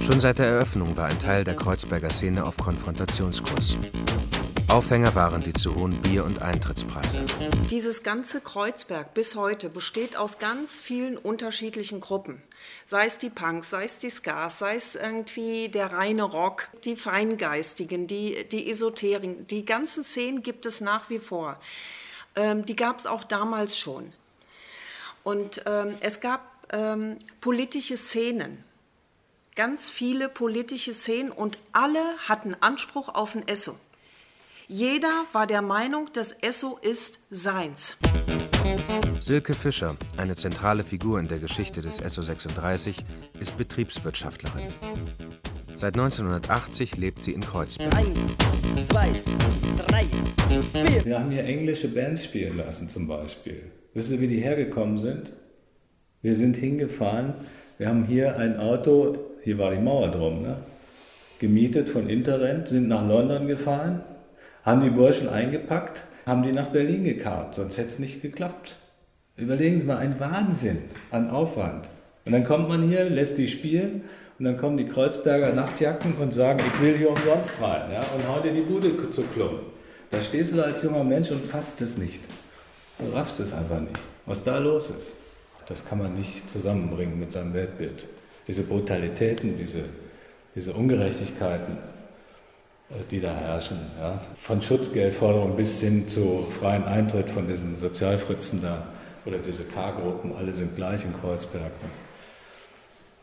[0.00, 3.78] Schon seit der Eröffnung war ein Teil der Kreuzberger Szene auf Konfrontationskurs.
[4.72, 7.26] Aufhänger waren die zu hohen Bier- und Eintrittspreise.
[7.70, 12.42] Dieses ganze Kreuzberg bis heute besteht aus ganz vielen unterschiedlichen Gruppen.
[12.86, 16.96] Sei es die Punks, sei es die Scars, sei es irgendwie der reine Rock, die
[16.96, 19.46] Feingeistigen, die, die Esoteriken.
[19.46, 21.58] Die ganzen Szenen gibt es nach wie vor.
[22.34, 24.14] Ähm, die gab es auch damals schon.
[25.22, 26.40] Und ähm, es gab
[26.72, 28.64] ähm, politische Szenen
[29.54, 33.76] ganz viele politische Szenen und alle hatten Anspruch auf ein Esso.
[34.74, 37.98] Jeder war der Meinung, das Esso ist seins.
[39.20, 43.04] Silke Fischer, eine zentrale Figur in der Geschichte des Esso 36,
[43.38, 44.68] ist Betriebswirtschaftlerin.
[45.76, 47.94] Seit 1980 lebt sie in Kreuzberg.
[47.94, 49.10] Eins, zwei,
[49.76, 50.06] drei,
[50.72, 51.04] vier.
[51.04, 53.64] Wir haben hier englische Bands spielen lassen zum Beispiel.
[53.92, 55.34] Wisst ihr, wie die hergekommen sind?
[56.22, 57.34] Wir sind hingefahren,
[57.76, 60.62] wir haben hier ein Auto, hier war die Mauer drum, ne?
[61.40, 64.00] gemietet von Interrent, sind nach London gefahren,
[64.64, 68.76] haben die Burschen eingepackt, haben die nach Berlin gekarrt, sonst hätte es nicht geklappt.
[69.36, 70.78] Überlegen Sie mal, ein Wahnsinn
[71.10, 71.88] an Aufwand.
[72.24, 74.02] Und dann kommt man hier, lässt die spielen
[74.38, 78.28] und dann kommen die Kreuzberger Nachtjacken und sagen, ich will hier umsonst rein ja, und
[78.28, 79.66] hauen dir die Bude zu Klumpen.
[80.10, 82.20] Da stehst du als junger Mensch und fasst es nicht.
[82.98, 85.16] Du raffst es einfach nicht, was da los ist.
[85.66, 88.06] Das kann man nicht zusammenbringen mit seinem Weltbild.
[88.46, 89.84] Diese Brutalitäten, diese,
[90.54, 91.78] diese Ungerechtigkeiten,
[93.10, 93.78] die da herrschen.
[93.98, 94.20] Ja.
[94.38, 98.86] Von Schutzgeldforderung bis hin zu freien Eintritt von diesen Sozialfritzen da
[99.24, 101.72] oder diese K-Gruppen, alle sind gleich in Kreuzberg.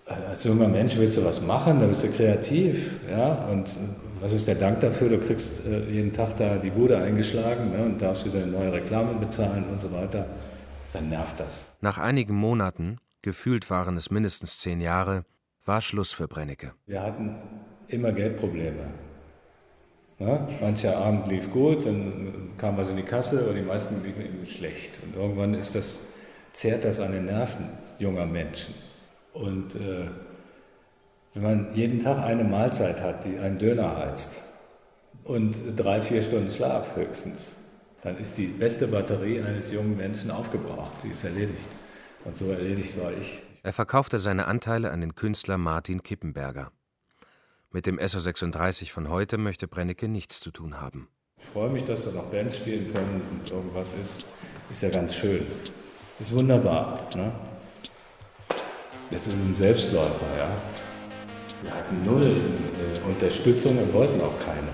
[0.05, 2.89] Äh, als junger Mensch willst du was machen, da bist du kreativ.
[3.09, 3.45] Ja?
[3.45, 3.75] Und
[4.21, 5.09] was ist der Dank dafür?
[5.09, 7.83] Du kriegst äh, jeden Tag da die Bude eingeschlagen ne?
[7.85, 10.25] und darfst wieder neue Reklame bezahlen und so weiter.
[10.93, 11.75] Dann nervt das.
[11.81, 15.25] Nach einigen Monaten, gefühlt waren es mindestens zehn Jahre,
[15.65, 16.73] war Schluss für Brennecke.
[16.87, 17.35] Wir hatten
[17.87, 19.08] immer Geldprobleme.
[20.19, 24.45] Ja, mancher Abend lief gut, dann kam was in die Kasse, aber die meisten liefen
[24.45, 24.99] schlecht.
[25.03, 25.99] Und irgendwann ist das,
[26.51, 28.73] zehrt das an den Nerven junger Menschen.
[29.33, 30.07] Und äh,
[31.33, 34.41] wenn man jeden Tag eine Mahlzeit hat, die ein Döner heißt,
[35.23, 37.55] und drei, vier Stunden Schlaf höchstens,
[38.01, 41.01] dann ist die beste Batterie eines jungen Menschen aufgebraucht.
[41.01, 41.67] Sie ist erledigt.
[42.25, 43.41] Und so erledigt war ich.
[43.63, 46.71] Er verkaufte seine Anteile an den Künstler Martin Kippenberger.
[47.71, 51.07] Mit dem SO36 von heute möchte Brennecke nichts zu tun haben.
[51.37, 54.25] Ich freue mich, dass da noch Bands spielen können und irgendwas ist.
[54.71, 55.45] Ist ja ganz schön.
[56.19, 57.07] Ist wunderbar.
[57.15, 57.31] Ne?
[59.11, 60.49] Jetzt ist es ein Selbstläufer, ja.
[61.61, 64.69] Wir hatten null äh, Unterstützung und wollten auch keine.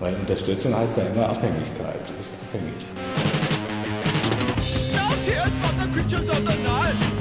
[0.00, 2.00] Weil Unterstützung heißt ja immer Abhängigkeit.
[2.08, 2.74] Du bist abhängig.
[4.92, 7.19] No tears from the creatures of the night.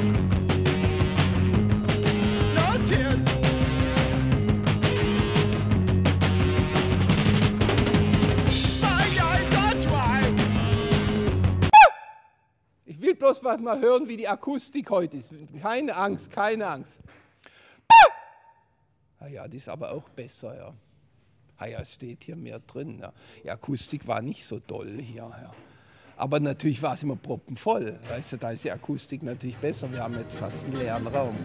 [13.19, 15.33] Bloß mal hören, wie die Akustik heute ist.
[15.61, 16.99] Keine Angst, keine Angst.
[19.19, 20.73] Ah ja, die ist aber auch besser, ja.
[21.57, 22.99] Ah ja, es steht hier mehr drin.
[22.99, 23.11] Ja.
[23.43, 25.23] Die Akustik war nicht so doll hier.
[25.23, 25.51] Ja.
[26.15, 27.99] Aber natürlich war es immer proppenvoll.
[28.07, 29.91] Weißt du, da ist die Akustik natürlich besser.
[29.91, 31.35] Wir haben jetzt fast einen leeren Raum.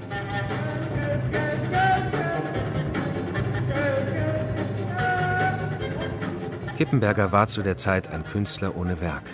[6.76, 9.30] Kippenberger war zu der Zeit ein Künstler ohne Werk.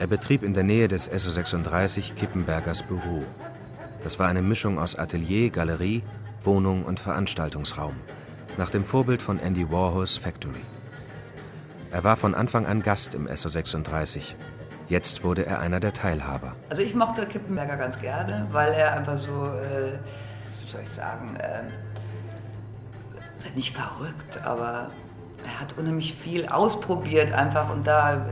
[0.00, 3.24] Er betrieb in der Nähe des SO36 Kippenbergers Büro.
[4.04, 6.04] Das war eine Mischung aus Atelier, Galerie,
[6.44, 7.96] Wohnung und Veranstaltungsraum,
[8.56, 10.62] nach dem Vorbild von Andy Warhols Factory.
[11.90, 14.34] Er war von Anfang an Gast im SO36.
[14.88, 16.54] Jetzt wurde er einer der Teilhaber.
[16.70, 19.98] Also ich mochte Kippenberger ganz gerne, weil er einfach so, äh,
[20.62, 21.64] wie soll ich sagen, äh,
[23.56, 24.90] nicht verrückt, aber
[25.44, 28.24] er hat unheimlich viel ausprobiert einfach und da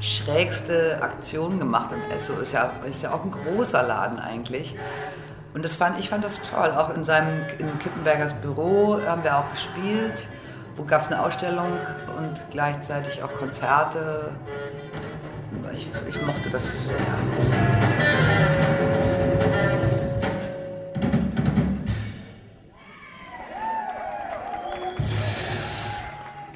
[0.00, 2.34] schrägste Aktionen gemacht im Esso.
[2.40, 4.74] Ist ja, ist ja auch ein großer Laden eigentlich.
[5.52, 6.70] Und das fand, ich fand das toll.
[6.76, 10.26] Auch in seinem in Kippenbergers Büro haben wir auch gespielt.
[10.76, 11.72] Wo gab es eine Ausstellung
[12.16, 14.30] und gleichzeitig auch Konzerte.
[15.72, 17.99] Ich, ich mochte das sehr.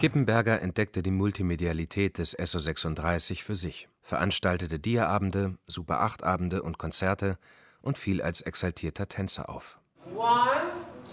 [0.04, 7.38] Kippenberger entdeckte die Multimedialität des SO36 für sich, veranstaltete Dia-Abende, Super-8-Abende und Konzerte
[7.80, 9.78] und fiel als exaltierter Tänzer auf.
[10.14, 10.60] One,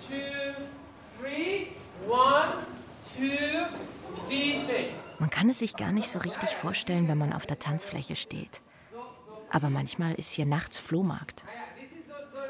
[0.10, 0.18] two,
[1.18, 1.68] three,
[2.06, 2.66] one,
[3.16, 4.90] two, D-shape.
[5.20, 8.62] Man kann es sich gar nicht so richtig vorstellen, wenn man auf der Tanzfläche steht.
[9.52, 11.46] Aber manchmal ist hier nachts Flohmarkt.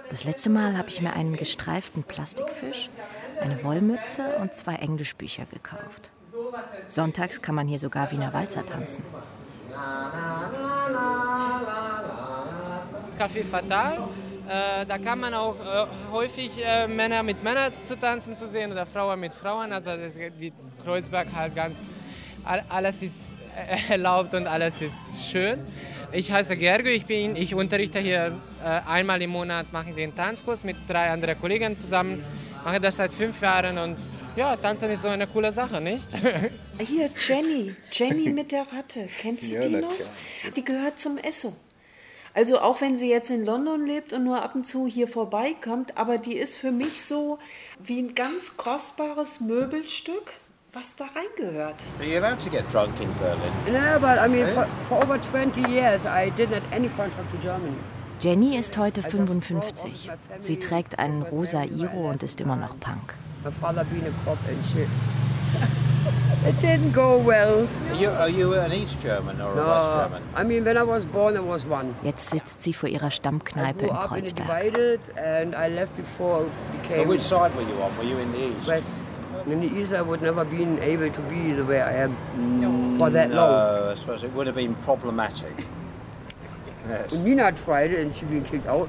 [0.10, 2.90] Das letzte Mal habe ich mir einen gestreiften Plastikfisch,
[3.40, 6.12] eine Wollmütze und zwei Englischbücher gekauft.
[6.90, 9.04] Sonntags kann man hier sogar Wiener Walzer tanzen.
[13.18, 14.00] Café Fatal.
[14.48, 18.72] Äh, da kann man auch äh, häufig äh, Männer mit Männern zu tanzen zu sehen
[18.72, 19.72] oder Frauen mit Frauen.
[19.72, 20.52] Also das, die
[20.84, 21.78] Kreuzberg halt ganz,
[22.68, 23.38] alles ist
[23.90, 25.60] erlaubt und alles ist schön.
[26.12, 28.34] Ich heiße Gergo, ich, ich unterrichte hier
[28.86, 32.22] einmal im Monat, mache den Tanzkurs mit drei anderen Kollegen zusammen,
[32.66, 33.98] mache das seit fünf Jahren und
[34.36, 36.08] ja, Tanzen ist so eine coole Sache, nicht?
[36.80, 39.96] Hier, Jenny, Jenny mit der Ratte, kennst du Ja, die noch?
[39.96, 40.10] klar.
[40.56, 41.54] Die gehört zum Esso.
[42.34, 45.98] Also auch wenn sie jetzt in London lebt und nur ab und zu hier vorbeikommt,
[45.98, 47.40] aber die ist für mich so
[47.84, 50.34] wie ein ganz kostbares Möbelstück,
[50.72, 51.76] was da reingehört.
[52.00, 53.52] Are you allowed to get drunk in Berlin?
[53.68, 57.38] No, but I mean, for, for over 20 years, I didn't have any contact to
[57.42, 57.76] Germany.
[58.22, 60.10] Jenny ist heute 55.
[60.40, 63.16] Sie trägt einen rosa Iro und ist immer noch Punk.
[63.44, 64.88] My father being a cop and shit.
[66.46, 67.68] it didn't go well.
[67.90, 70.24] Are you, are you an East German or a West German?
[70.36, 71.96] I mean, when I was born, I was one.
[72.04, 74.36] Jetzt sitzt sie vor ihrer Stammkneipe in up in a Kreuzberg.
[74.36, 76.98] divided, and I left before it became.
[77.00, 77.98] But which side were you on?
[77.98, 78.68] Were you in the East?
[78.68, 78.90] West.
[79.48, 83.00] In the east, I would never been able to be the way I am mm,
[83.00, 83.50] for that long.
[83.50, 85.66] No, I suppose it would have been problematic.
[86.88, 87.12] Yes.
[87.14, 88.88] And Nina tried it, and she been kicked out.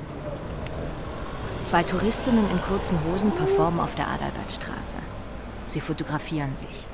[1.65, 4.97] Zwei Touristinnen in kurzen Hosen performen auf der Adalbertstraße.
[5.69, 6.89] Sie fotografieren sich.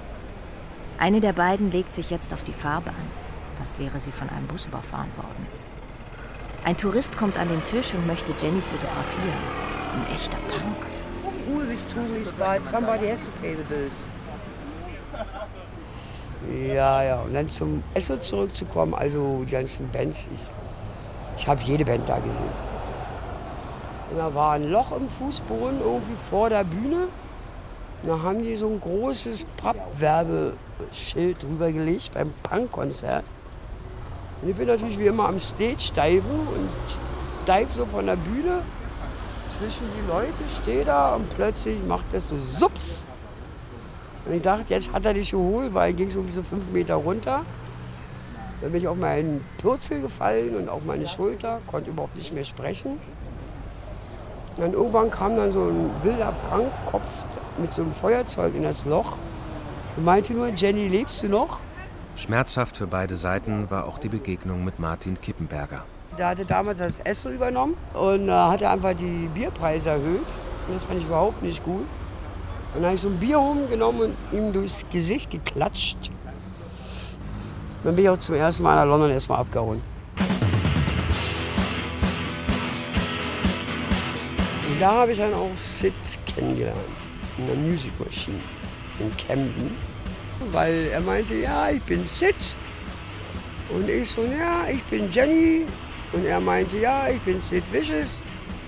[0.98, 2.94] Eine der beiden legt sich jetzt auf die Fahrbahn.
[3.56, 5.46] Fast wäre sie von einem Bus überfahren worden.
[6.64, 9.42] Ein Tourist kommt an den Tisch und möchte Jenny fotografieren.
[9.94, 10.86] Ein echter Punk.
[11.50, 13.92] All these tourists, but somebody has to pay the bills.
[16.76, 20.40] Ja, ja, und dann zum Esso zurückzukommen, also die ganzen Bands, ich,
[21.38, 22.67] ich habe jede Band da gesehen.
[24.16, 27.08] Da war ein Loch im Fußboden irgendwie vor der Bühne.
[28.04, 31.68] Da haben die so ein großes Pappwerbeschild drüber
[32.14, 33.24] beim Punkkonzert.
[34.40, 36.70] Und ich bin natürlich wie immer am Stage diven und
[37.46, 38.62] dive so von der Bühne
[39.58, 43.04] zwischen die Leute, stehe da und plötzlich macht das so Sups.
[44.24, 47.42] Und ich dachte, jetzt hat er dich geholt, weil ging so so fünf Meter runter.
[48.60, 52.44] Dann bin ich auf meinen Pürzel gefallen und auf meine Schulter, konnte überhaupt nicht mehr
[52.44, 53.00] sprechen.
[54.58, 57.04] Und dann irgendwann kam dann so ein wilder Punkkopf
[57.58, 59.16] mit so einem Feuerzeug in das Loch
[59.96, 61.60] und meinte nur, Jenny, lebst du noch?
[62.16, 65.84] Schmerzhaft für beide Seiten war auch die Begegnung mit Martin Kippenberger.
[66.18, 70.26] Der hatte damals das Esso übernommen und äh, hat er einfach die Bierpreise erhöht.
[70.66, 71.86] Und das fand ich überhaupt nicht gut.
[72.74, 73.40] Und dann habe ich so ein Bier
[73.70, 76.10] genommen und ihm durchs Gesicht geklatscht.
[77.84, 79.80] Dann bin ich auch zum ersten Mal in London erstmal abgehauen.
[84.80, 85.92] Da habe ich dann auch Sid
[86.26, 86.78] kennengelernt,
[87.38, 88.38] in der Music Machine
[89.00, 89.76] in Camden.
[90.52, 92.34] Weil er meinte, ja, ich bin Sid.
[93.70, 95.66] Und ich so, ja, ich bin Jenny.
[96.12, 98.22] Und er meinte, ja, ich bin Sid Vicious.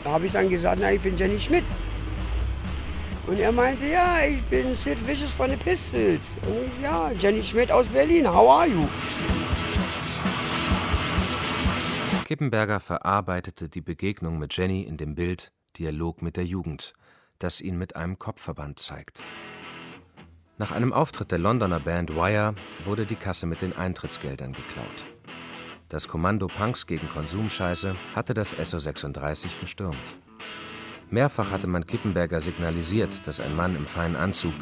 [0.05, 1.65] Da habe ich dann gesagt, na, ich bin Jenny Schmidt.
[3.27, 6.37] Und er meinte, ja, ich bin Sid Vicious von den Pistols.
[6.43, 8.89] Und ich, ja, Jenny Schmidt aus Berlin, how are you?
[12.25, 16.95] Kippenberger verarbeitete die Begegnung mit Jenny in dem Bild Dialog mit der Jugend,
[17.39, 19.23] das ihn mit einem Kopfverband zeigt.
[20.59, 22.55] Nach einem Auftritt der Londoner Band Wire
[22.85, 25.07] wurde die Kasse mit den Eintrittsgeldern geklaut.
[25.89, 30.17] Das Kommando Punks gegen Konsumscheiße hatte das SO 36 gestürmt.
[31.09, 34.55] Mehrfach hatte man Kippenberger signalisiert, dass ein Mann im feinen Anzug,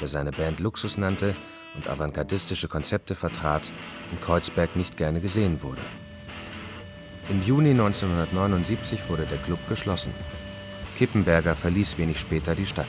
[0.00, 1.34] der seine Band Luxus nannte
[1.74, 3.72] und avantgardistische Konzepte vertrat,
[4.10, 5.82] in Kreuzberg nicht gerne gesehen wurde.
[7.30, 10.12] Im Juni 1979 wurde der Club geschlossen.
[10.96, 12.86] Kippenberger verließ wenig später die Stadt.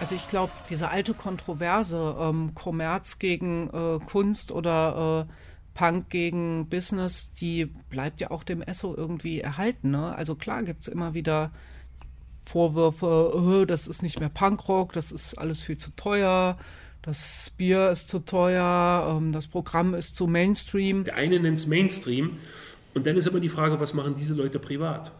[0.00, 5.32] Also ich glaube, diese alte Kontroverse, ähm, Kommerz gegen äh, Kunst oder äh,
[5.74, 9.90] Punk gegen Business, die bleibt ja auch dem Esso irgendwie erhalten.
[9.90, 10.14] Ne?
[10.16, 11.50] Also klar gibt es immer wieder
[12.48, 16.56] Vorwürfe, oh, das ist nicht mehr Punkrock, das ist alles viel zu teuer,
[17.02, 21.04] das Bier ist zu teuer, ähm, das Programm ist zu Mainstream.
[21.04, 22.38] Der eine nennt es Mainstream
[22.94, 25.12] und dann ist immer die Frage, was machen diese Leute privat?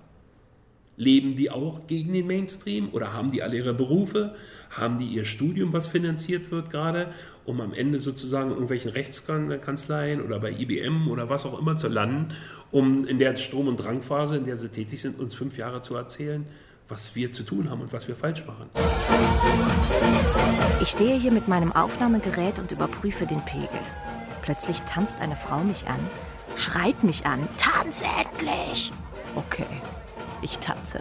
[0.96, 4.34] Leben die auch gegen den Mainstream oder haben die alle ihre Berufe?
[4.70, 7.12] Haben die ihr Studium, was finanziert wird gerade,
[7.44, 11.88] um am Ende sozusagen in irgendwelchen Rechtskanzleien oder bei IBM oder was auch immer zu
[11.88, 12.34] landen,
[12.70, 15.94] um in der Strom- und Drangphase, in der sie tätig sind, uns fünf Jahre zu
[15.94, 16.46] erzählen,
[16.88, 18.70] was wir zu tun haben und was wir falsch machen.
[20.80, 23.68] Ich stehe hier mit meinem Aufnahmegerät und überprüfe den Pegel.
[24.42, 26.00] Plötzlich tanzt eine Frau mich an,
[26.56, 28.92] schreit mich an, tanz endlich!
[29.34, 29.66] Okay,
[30.40, 31.00] ich tanze.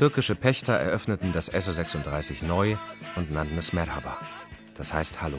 [0.00, 2.76] Türkische Pächter eröffneten das SO 36 neu
[3.16, 4.16] und nannten es Merhaba,
[4.74, 5.36] das heißt Hallo.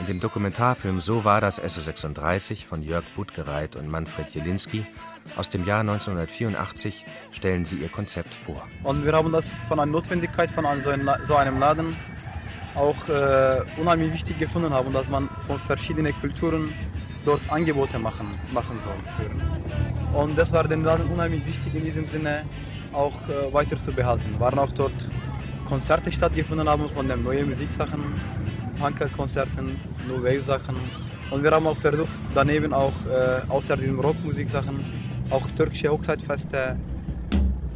[0.00, 4.86] In dem Dokumentarfilm So war das SO 36 von Jörg Budgereit und Manfred Jelinski
[5.36, 8.66] aus dem Jahr 1984 stellen sie ihr Konzept vor.
[8.82, 11.96] Und wir haben das von einer Notwendigkeit von so einem Laden
[12.76, 16.72] auch äh, unheimlich wichtig gefunden haben, dass man von verschiedenen Kulturen
[17.26, 20.18] dort Angebote machen, machen soll.
[20.18, 22.44] Und das war dem Laden unheimlich wichtig in diesem Sinne
[22.98, 24.34] auch äh, weiter zu behalten.
[24.38, 24.92] Waren auch dort
[25.68, 28.00] Konzerte stattgefunden haben von den neuen Musiksachen,
[28.80, 29.76] Punker-Konzerten,
[30.08, 30.76] New Wave-Sachen.
[31.30, 34.76] Und wir haben auch versucht, daneben auch äh, außer diesen Rockmusiksachen
[35.30, 36.76] auch türkische Hochzeitfeste,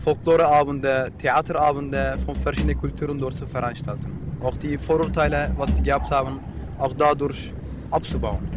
[0.03, 4.11] Folkloreabende, Theaterabende von verschiedenen Kulturen dort zu veranstalten.
[4.41, 6.41] Auch die Vorurteile, was die gehabt haben,
[6.79, 7.53] auch dadurch
[7.91, 8.49] abzubauen.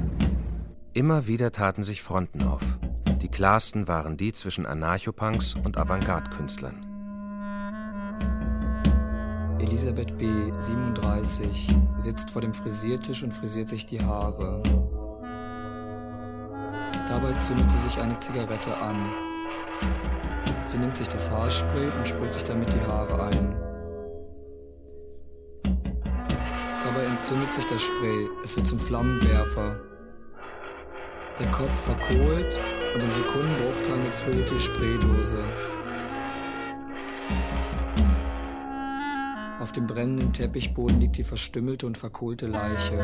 [0.93, 2.63] Immer wieder taten sich Fronten auf.
[3.25, 6.85] Die klarsten waren die zwischen Anarchopunks und Avantgarde-Künstlern.
[9.57, 14.61] Elisabeth B., 37, sitzt vor dem Frisiertisch und frisiert sich die Haare.
[17.07, 19.09] Dabei zündet sie sich eine Zigarette an.
[20.67, 23.55] Sie nimmt sich das Haarspray und sprüht sich damit die Haare ein.
[26.83, 29.79] Dabei entzündet sich das Spray, es wird zum Flammenwerfer.
[31.39, 32.59] Der Kopf verkohlt
[32.95, 35.43] und in Sekundenbruchteilen explodiert die Spraydose.
[39.59, 43.03] Auf dem brennenden Teppichboden liegt die verstümmelte und verkohlte Leiche.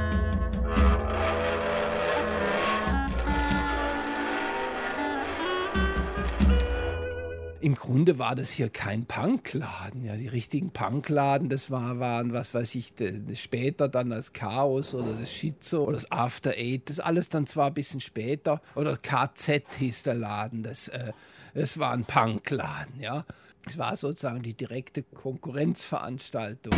[7.61, 10.03] Im Grunde war das hier kein Punkladen.
[10.03, 14.95] Ja, die richtigen Punkladen, das war, waren, was weiß ich, das später dann das Chaos
[14.95, 16.89] oder das Schizo oder das After Eight.
[16.89, 18.61] Das alles dann zwar ein bisschen später.
[18.73, 20.63] Oder KZ hieß der Laden.
[20.63, 21.13] Das, äh,
[21.53, 23.25] das war ein Punkladen, ja.
[23.67, 26.73] Es war sozusagen die direkte Konkurrenzveranstaltung.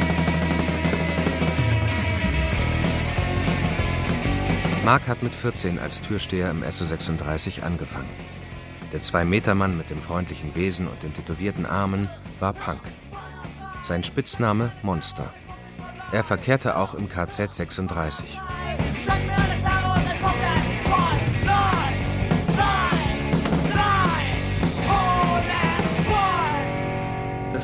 [4.83, 8.09] Mark hat mit 14 als Türsteher im SO 36 angefangen.
[8.93, 12.07] Der Zwei-Meter-Mann mit dem freundlichen Wesen und den tätowierten Armen
[12.39, 12.79] war Punk.
[13.83, 15.33] Sein Spitzname Monster.
[16.11, 18.39] Er verkehrte auch im KZ 36.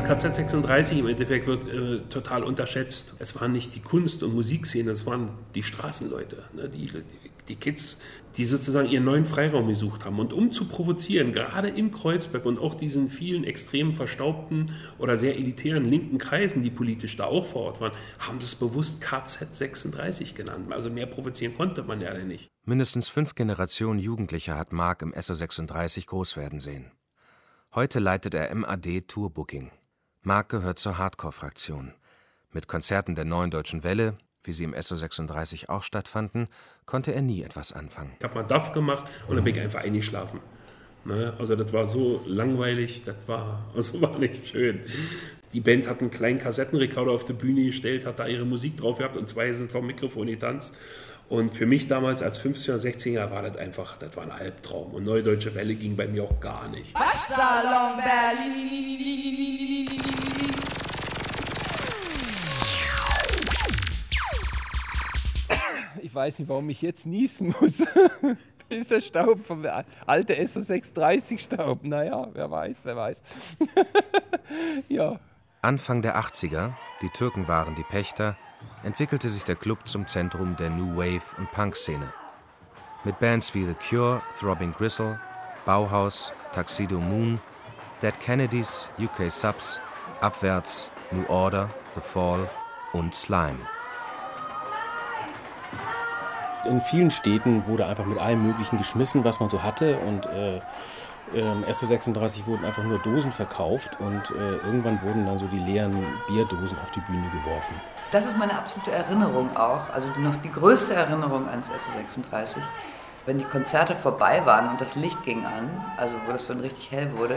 [0.09, 3.13] Das KZ36 im Endeffekt wird äh, total unterschätzt.
[3.19, 6.91] Es war nicht die Kunst- und Musikszene, es waren die Straßenleute, ne, die,
[7.47, 8.01] die, Kids,
[8.35, 10.17] die sozusagen ihren neuen Freiraum gesucht haben.
[10.17, 15.35] Und um zu provozieren, gerade in Kreuzberg und auch diesen vielen extrem verstaubten oder sehr
[15.35, 19.55] elitären linken Kreisen, die politisch da auch vor Ort waren, haben sie es bewusst KZ
[19.55, 20.73] 36 genannt.
[20.73, 22.47] Also mehr provozieren konnte man ja nicht.
[22.65, 26.91] Mindestens fünf Generationen Jugendlicher hat Mark im SO 36 groß werden sehen.
[27.75, 29.69] Heute leitet er MAD Tourbooking.
[30.29, 31.95] Mark gehört zur Hardcore-Fraktion.
[32.51, 36.49] Mit Konzerten der Neuen Deutschen Welle, wie sie im SO 36 auch stattfanden,
[36.85, 38.11] konnte er nie etwas anfangen.
[38.19, 40.39] Ich habe mal DAF gemacht und dann bin ich einfach eingeschlafen.
[41.03, 41.33] Ne?
[41.39, 44.81] Also das war so langweilig, das war, also war nicht schön.
[45.51, 48.99] Die Band hat einen kleinen Kassettenrekorder auf die Bühne gestellt, hat da ihre Musik drauf
[48.99, 50.77] gehabt und zwei sind vom Mikrofon getanzt.
[51.29, 54.95] Und für mich damals als 15- oder 16er war das einfach, das war ein Albtraum.
[54.95, 56.95] Und Neue Deutsche Welle ging bei mir auch gar nicht.
[66.01, 67.83] Ich weiß nicht, warum ich jetzt niesen muss.
[68.69, 69.63] ist der Staub vom
[70.07, 71.83] alten SO36 Staub.
[71.83, 73.17] Naja, wer weiß, wer weiß.
[74.89, 75.19] ja.
[75.61, 78.37] Anfang der 80er, die Türken waren die Pächter,
[78.83, 82.13] entwickelte sich der Club zum Zentrum der New Wave und Punk-Szene.
[83.03, 85.19] Mit Bands wie The Cure, Throbbing Gristle,
[85.65, 87.41] Bauhaus, Tuxedo Moon,
[88.01, 89.81] Dead Kennedys, UK Subs,
[90.21, 92.49] Abwärts, New Order, The Fall
[92.93, 93.59] und Slime.
[96.63, 99.97] In vielen Städten wurde einfach mit allem Möglichen geschmissen, was man so hatte.
[99.99, 100.61] Und äh,
[101.35, 105.95] ähm, SO36 wurden einfach nur Dosen verkauft und äh, irgendwann wurden dann so die leeren
[106.27, 107.75] Bierdosen auf die Bühne geworfen.
[108.11, 112.57] Das ist meine absolute Erinnerung auch, also noch die größte Erinnerung ans SO36,
[113.25, 116.91] wenn die Konzerte vorbei waren und das Licht ging an, also wo das dann richtig
[116.91, 117.35] hell wurde,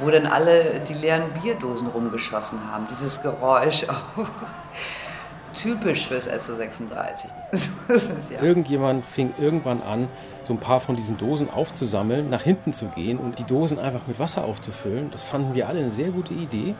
[0.00, 2.88] wo dann alle die leeren Bierdosen rumgeschossen haben.
[2.90, 4.24] Dieses Geräusch auch
[5.54, 7.26] typisch fürs SO36.
[8.30, 8.42] ja.
[8.42, 10.08] Irgendjemand fing irgendwann an,
[10.50, 14.08] so ein paar von diesen Dosen aufzusammeln, nach hinten zu gehen und die Dosen einfach
[14.08, 15.12] mit Wasser aufzufüllen.
[15.12, 16.74] Das fanden wir alle eine sehr gute Idee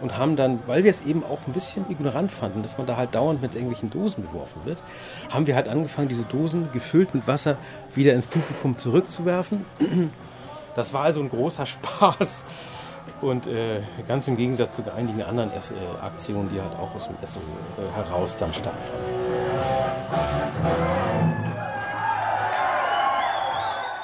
[0.00, 2.96] und haben dann, weil wir es eben auch ein bisschen ignorant fanden, dass man da
[2.96, 4.82] halt dauernd mit irgendwelchen Dosen beworfen wird,
[5.30, 7.58] haben wir halt angefangen, diese Dosen gefüllt mit Wasser
[7.94, 9.64] wieder ins Publikum zurückzuwerfen.
[10.74, 12.42] Das war also ein großer Spaß.
[13.20, 17.06] Und äh, ganz im Gegensatz zu einigen anderen S äh, Aktionen, die halt auch aus
[17.06, 17.40] dem Essen
[17.78, 19.12] äh, heraus dann stattfanden.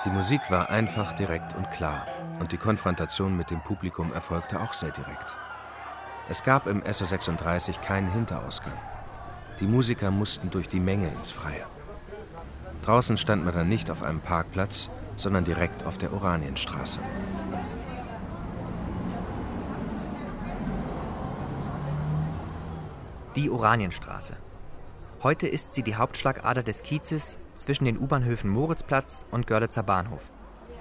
[0.05, 2.07] Die Musik war einfach, direkt und klar.
[2.39, 5.37] Und die Konfrontation mit dem Publikum erfolgte auch sehr direkt.
[6.29, 8.79] Es gab im SO36 keinen Hinterausgang.
[9.59, 11.67] Die Musiker mussten durch die Menge ins Freie.
[12.83, 17.01] Draußen stand man dann nicht auf einem Parkplatz, sondern direkt auf der Oranienstraße.
[23.35, 24.37] Die Oranienstraße.
[25.25, 30.31] Heute ist sie die Hauptschlagader des Kiezes zwischen den U-Bahnhöfen Moritzplatz und Görlitzer Bahnhof.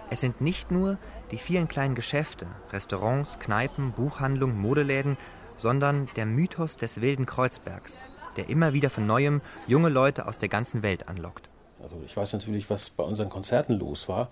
[0.09, 0.97] Es sind nicht nur
[1.31, 5.17] die vielen kleinen Geschäfte, Restaurants, Kneipen, Buchhandlungen, Modeläden,
[5.57, 7.97] sondern der Mythos des wilden Kreuzbergs,
[8.37, 11.49] der immer wieder von neuem junge Leute aus der ganzen Welt anlockt.
[11.81, 14.29] Also ich weiß natürlich, was bei unseren Konzerten los war.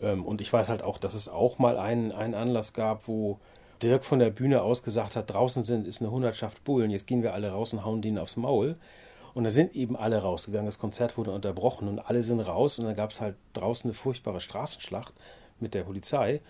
[0.00, 3.38] Ähm, und ich weiß halt auch, dass es auch mal einen, einen Anlass gab, wo
[3.82, 7.22] Dirk von der Bühne aus gesagt hat, draußen sind, ist eine Hundertschaft Bullen, jetzt gehen
[7.22, 8.76] wir alle raus und hauen denen aufs Maul.
[9.34, 12.84] Und da sind eben alle rausgegangen, das Konzert wurde unterbrochen und alle sind raus und
[12.84, 15.12] dann gab es halt draußen eine furchtbare Straßenschlacht
[15.58, 16.40] mit der Polizei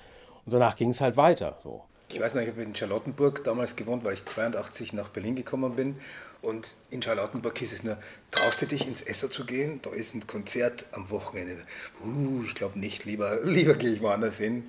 [0.44, 1.58] und danach ging es halt weiter.
[1.62, 1.82] So.
[2.10, 5.74] Ich weiß noch, ich habe in Charlottenburg damals gewohnt, weil ich 82 nach Berlin gekommen
[5.74, 5.96] bin.
[6.42, 7.96] Und in Charlottenburg hieß es nur,
[8.30, 9.80] traust du dich ins Esso zu gehen?
[9.80, 11.56] Da ist ein Konzert am Wochenende.
[12.04, 14.68] Uh, ich glaube nicht, lieber, lieber gehe ich woanders hin.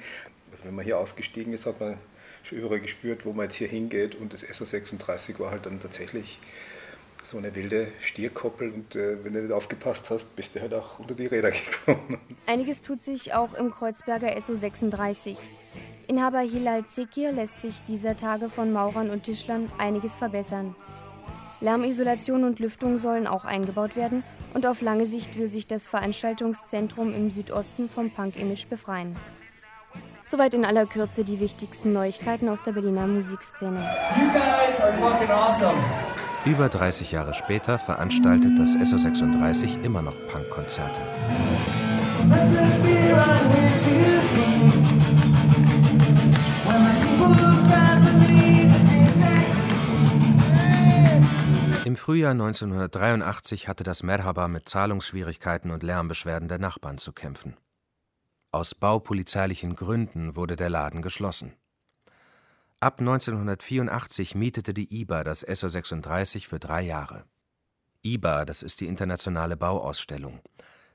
[0.52, 1.98] Also wenn man hier ausgestiegen ist, hat man
[2.44, 4.16] schon überall gespürt, wo man jetzt hier hingeht.
[4.16, 6.40] Und das SO36 war halt dann tatsächlich
[7.26, 8.72] so eine wilde Stierkoppel.
[8.72, 11.52] Und äh, wenn du nicht aufgepasst hast, bist du halt auch unter die Räder
[11.86, 12.20] gekommen.
[12.46, 15.36] Einiges tut sich auch im Kreuzberger SO36.
[16.08, 20.76] Inhaber Hilal Zekir lässt sich dieser Tage von Maurern und Tischlern einiges verbessern.
[21.62, 24.24] Lärmisolation und Lüftung sollen auch eingebaut werden
[24.54, 29.16] und auf lange Sicht will sich das Veranstaltungszentrum im Südosten vom Punk-Image befreien.
[30.28, 33.80] Soweit in aller Kürze die wichtigsten Neuigkeiten aus der Berliner Musikszene.
[34.18, 35.78] You guys are fucking awesome.
[36.46, 41.02] Über 30 Jahre später veranstaltet das SO36 immer noch Punkkonzerte.
[51.84, 57.58] Im Frühjahr 1983 hatte das Merhaba mit Zahlungsschwierigkeiten und Lärmbeschwerden der Nachbarn zu kämpfen.
[58.52, 61.54] Aus baupolizeilichen Gründen wurde der Laden geschlossen.
[62.86, 67.26] Ab 1984 mietete die IBA das SO 36 für drei Jahre.
[68.04, 70.40] IBA, das ist die Internationale Bauausstellung,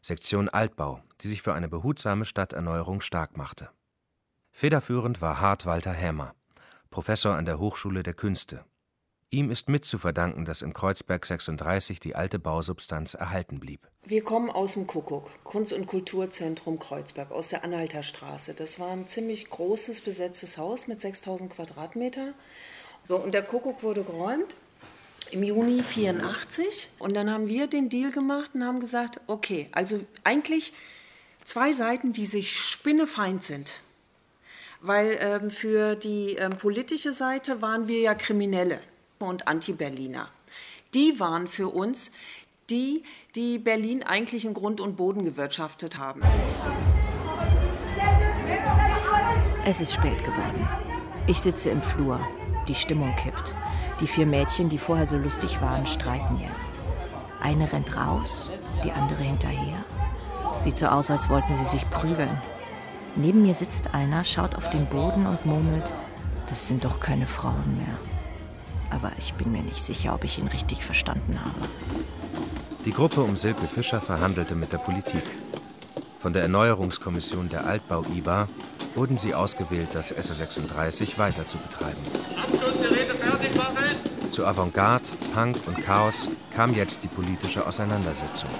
[0.01, 3.70] Sektion Altbau, die sich für eine behutsame Stadterneuerung stark machte.
[4.53, 6.36] Federführend war Hart Walter Hämer,
[6.91, 8.64] Professor an der Hochschule der Künste.
[9.33, 13.87] Ihm ist mit zu verdanken, dass in Kreuzberg 36 die alte Bausubstanz erhalten blieb.
[14.05, 18.55] Wir kommen aus dem Kuckuck, Kunst- und Kulturzentrum Kreuzberg, aus der Anhalterstraße.
[18.55, 22.35] Das war ein ziemlich großes besetztes Haus mit 6000 Quadratmeter.
[23.07, 24.57] So, und der Kuckuck wurde geräumt
[25.31, 30.01] im Juni 84 und dann haben wir den Deal gemacht und haben gesagt, okay, also
[30.24, 30.72] eigentlich
[31.45, 33.74] zwei Seiten, die sich spinnefeind sind.
[34.81, 38.81] Weil ähm, für die ähm, politische Seite waren wir ja Kriminelle
[39.29, 40.29] und Anti-Berliner.
[40.95, 42.11] Die waren für uns
[42.68, 43.05] die,
[43.35, 46.23] die Berlin eigentlich in Grund und Boden gewirtschaftet haben.
[49.64, 50.68] Es ist spät geworden.
[51.27, 52.21] Ich sitze im Flur.
[52.68, 53.55] Die Stimmung kippt.
[54.01, 56.81] Die vier Mädchen, die vorher so lustig waren, streiten jetzt.
[57.41, 58.51] Eine rennt raus,
[58.85, 59.85] die andere hinterher.
[60.59, 62.41] Sieht so aus, als wollten sie sich prügeln.
[63.16, 65.93] Neben mir sitzt einer, schaut auf den Boden und murmelt,
[66.47, 68.10] das sind doch keine Frauen mehr.
[68.91, 71.68] Aber ich bin mir nicht sicher, ob ich ihn richtig verstanden habe.
[72.84, 75.22] Die Gruppe um Silke Fischer verhandelte mit der Politik.
[76.18, 78.49] Von der Erneuerungskommission der Altbau-IBA
[78.95, 82.01] wurden sie ausgewählt, das SO36 weiter zu betreiben.
[84.30, 88.51] Zu Avantgarde, Punk und Chaos kam jetzt die politische Auseinandersetzung.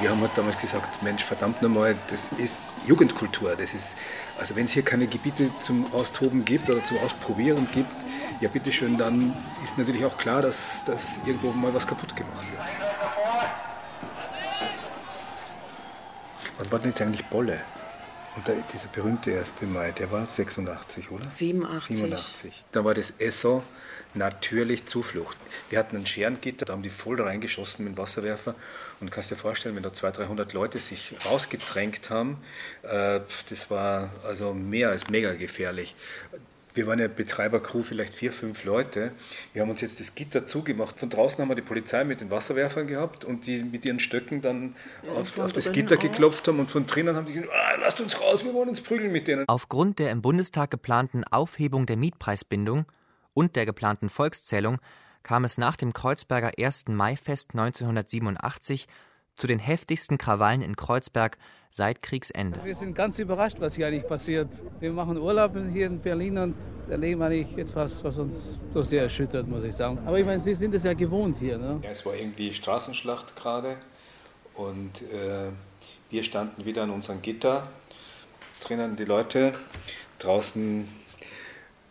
[0.00, 3.54] Wir haben halt damals gesagt, Mensch, verdammt nochmal, das ist Jugendkultur.
[3.54, 3.96] Das ist,
[4.38, 7.92] also wenn es hier keine Gebiete zum Austoben gibt oder zum Ausprobieren gibt,
[8.40, 12.62] ja bitteschön, dann ist natürlich auch klar, dass, dass irgendwo mal was kaputt gemacht wird.
[16.56, 17.60] Wann war denn jetzt eigentlich Bolle?
[18.36, 19.52] Und da, dieser berühmte 1.
[19.62, 21.28] Mai, der war 86, oder?
[21.30, 21.98] 87.
[21.98, 22.64] 87.
[22.72, 23.62] Da war das ESSO
[24.14, 25.36] natürlich Zuflucht.
[25.68, 28.54] Wir hatten ein Scherengitter, da haben die voll reingeschossen mit dem Wasserwerfer.
[29.00, 32.38] Und du kannst dir vorstellen, wenn da 200, 300 Leute sich rausgedrängt haben,
[32.82, 35.94] äh, das war also mehr als mega gefährlich.
[36.72, 39.10] Wir waren ja Betreibercrew, vielleicht vier, fünf Leute.
[39.52, 40.98] Wir haben uns jetzt das Gitter zugemacht.
[41.00, 44.40] Von draußen haben wir die Polizei mit den Wasserwerfern gehabt und die mit ihren Stöcken
[44.40, 46.00] dann ja, auf, auf das Gitter auch.
[46.00, 46.60] geklopft haben.
[46.60, 49.26] Und von drinnen haben die gesagt, ah, lasst uns raus, wir wollen uns prügeln mit
[49.26, 49.48] denen.
[49.48, 52.86] Aufgrund der im Bundestag geplanten Aufhebung der Mietpreisbindung
[53.34, 54.78] und der geplanten Volkszählung
[55.22, 56.88] kam es nach dem Kreuzberger 1.
[56.88, 58.86] Maifest 1987
[59.36, 61.38] zu den heftigsten Krawallen in Kreuzberg
[61.70, 62.60] seit Kriegsende.
[62.64, 64.48] Wir sind ganz überrascht, was hier eigentlich passiert.
[64.80, 66.56] Wir machen Urlaub hier in Berlin und
[66.88, 69.98] erleben eigentlich etwas, was uns doch sehr erschüttert, muss ich sagen.
[70.04, 71.58] Aber ich meine, Sie sind es ja gewohnt hier.
[71.58, 71.80] Ne?
[71.82, 73.76] Ja, es war irgendwie Straßenschlacht gerade
[74.54, 75.50] und äh,
[76.10, 77.68] wir standen wieder an unserem Gitter,
[78.62, 79.54] drinnen die Leute,
[80.18, 80.88] draußen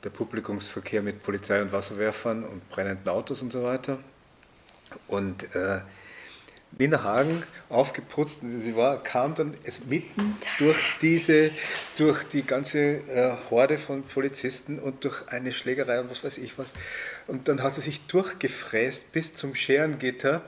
[0.03, 3.99] der Publikumsverkehr mit Polizei und Wasserwerfern und brennenden Autos und so weiter.
[5.07, 5.81] Und äh,
[6.77, 9.55] Nina Hagen aufgeputzt und sie war, kam dann
[9.87, 11.51] mitten durch diese,
[11.97, 16.57] durch die ganze äh, Horde von Polizisten und durch eine Schlägerei und was weiß ich
[16.57, 16.71] was.
[17.27, 20.43] Und dann hat sie sich durchgefräst bis zum Scherengitter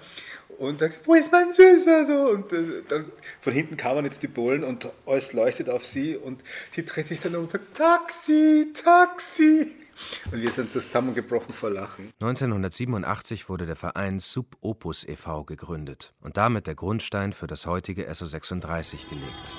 [0.58, 2.06] und sagt, wo ist mein Süßer?
[2.06, 3.06] So, und äh, dann
[3.42, 6.42] von hinten kamen jetzt die Bullen und alles leuchtet auf sie und
[6.72, 9.76] sie dreht sich dann um und sagt, Taxi, Taxi.
[10.32, 12.12] Und wir sind zusammengebrochen vor Lachen.
[12.22, 15.44] 1987 wurde der Verein Sub Opus e.V.
[15.44, 19.54] gegründet und damit der Grundstein für das heutige SO36 gelegt.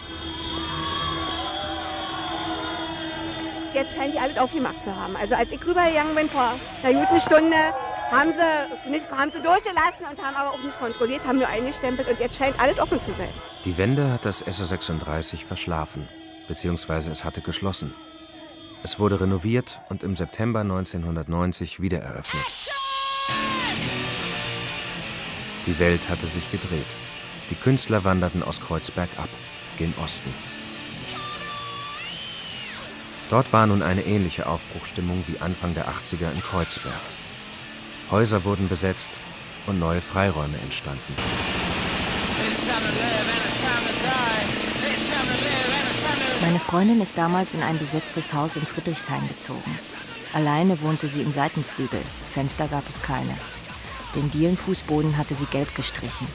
[3.72, 5.16] Jetzt scheint die alles aufgemacht zu haben.
[5.16, 7.56] Also als ich rübergegangen bin vor einer guten Stunde,
[8.12, 12.08] haben sie, nicht, haben sie durchgelassen und haben aber auch nicht kontrolliert, haben nur eingestempelt
[12.08, 13.30] und jetzt scheint alles offen zu sein.
[13.64, 16.08] Die Wende hat das SO36 verschlafen,
[16.46, 17.94] beziehungsweise es hatte geschlossen.
[18.84, 22.70] Es wurde renoviert und im September 1990 wiedereröffnet.
[25.66, 26.86] Die Welt hatte sich gedreht.
[27.50, 29.28] Die Künstler wanderten aus Kreuzberg ab,
[29.78, 30.34] gen Osten.
[33.30, 37.00] Dort war nun eine ähnliche Aufbruchstimmung wie Anfang der 80er in Kreuzberg.
[38.12, 39.10] Häuser wurden besetzt
[39.66, 41.14] und neue Freiräume entstanden.
[46.42, 49.78] Meine Freundin ist damals in ein besetztes Haus in Friedrichshain gezogen.
[50.34, 52.02] Alleine wohnte sie im Seitenflügel.
[52.34, 53.34] Fenster gab es keine.
[54.14, 56.26] Den Dielenfußboden hatte sie gelb gestrichen.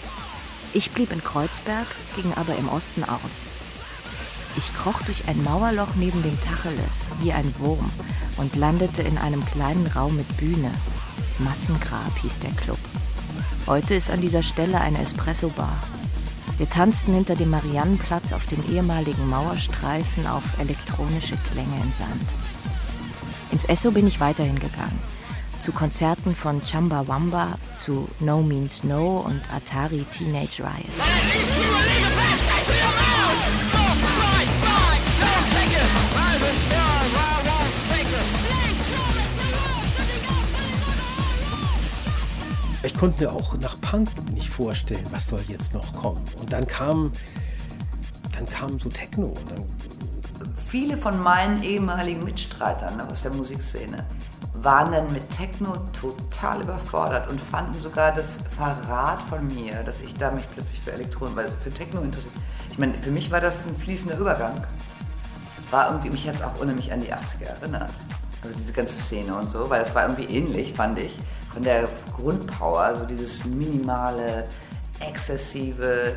[0.74, 3.46] Ich blieb in Kreuzberg, ging aber im Osten aus.
[4.58, 7.92] Ich kroch durch ein Mauerloch neben dem Tacheles, wie ein Wurm,
[8.38, 10.72] und landete in einem kleinen Raum mit Bühne.
[11.40, 12.80] Massengrab hieß der Club.
[13.66, 15.78] Heute ist an dieser Stelle eine Espresso-Bar.
[16.58, 22.36] Wir tanzten hinter dem Mariannenplatz auf dem ehemaligen Mauerstreifen auf elektronische Klänge im Sand.
[23.52, 25.00] Ins Esso bin ich weiterhin gegangen.
[25.60, 31.57] Zu Konzerten von Chamba Wamba, zu No Means No und Atari Teenage Riot.
[42.98, 46.22] Konnte mir auch nach Punk nicht vorstellen, was soll jetzt noch kommen.
[46.40, 47.12] Und dann kam,
[48.36, 49.34] dann kam so Techno.
[50.68, 54.06] Viele von meinen ehemaligen Mitstreitern aus der Musikszene
[54.54, 60.16] waren dann mit Techno total überfordert und fanden sogar das Verrat von mir, dass ich
[60.16, 62.34] da mich plötzlich für Elektronen, weil für Techno interessiert.
[62.72, 64.66] Ich meine, für mich war das ein fließender Übergang.
[65.70, 67.92] War irgendwie, mich jetzt auch unheimlich an die 80er erinnert.
[68.44, 71.14] Also diese ganze Szene und so, weil das war irgendwie ähnlich, fand ich
[71.58, 74.46] von der Grundpower, so dieses minimale,
[75.00, 76.14] exzessive,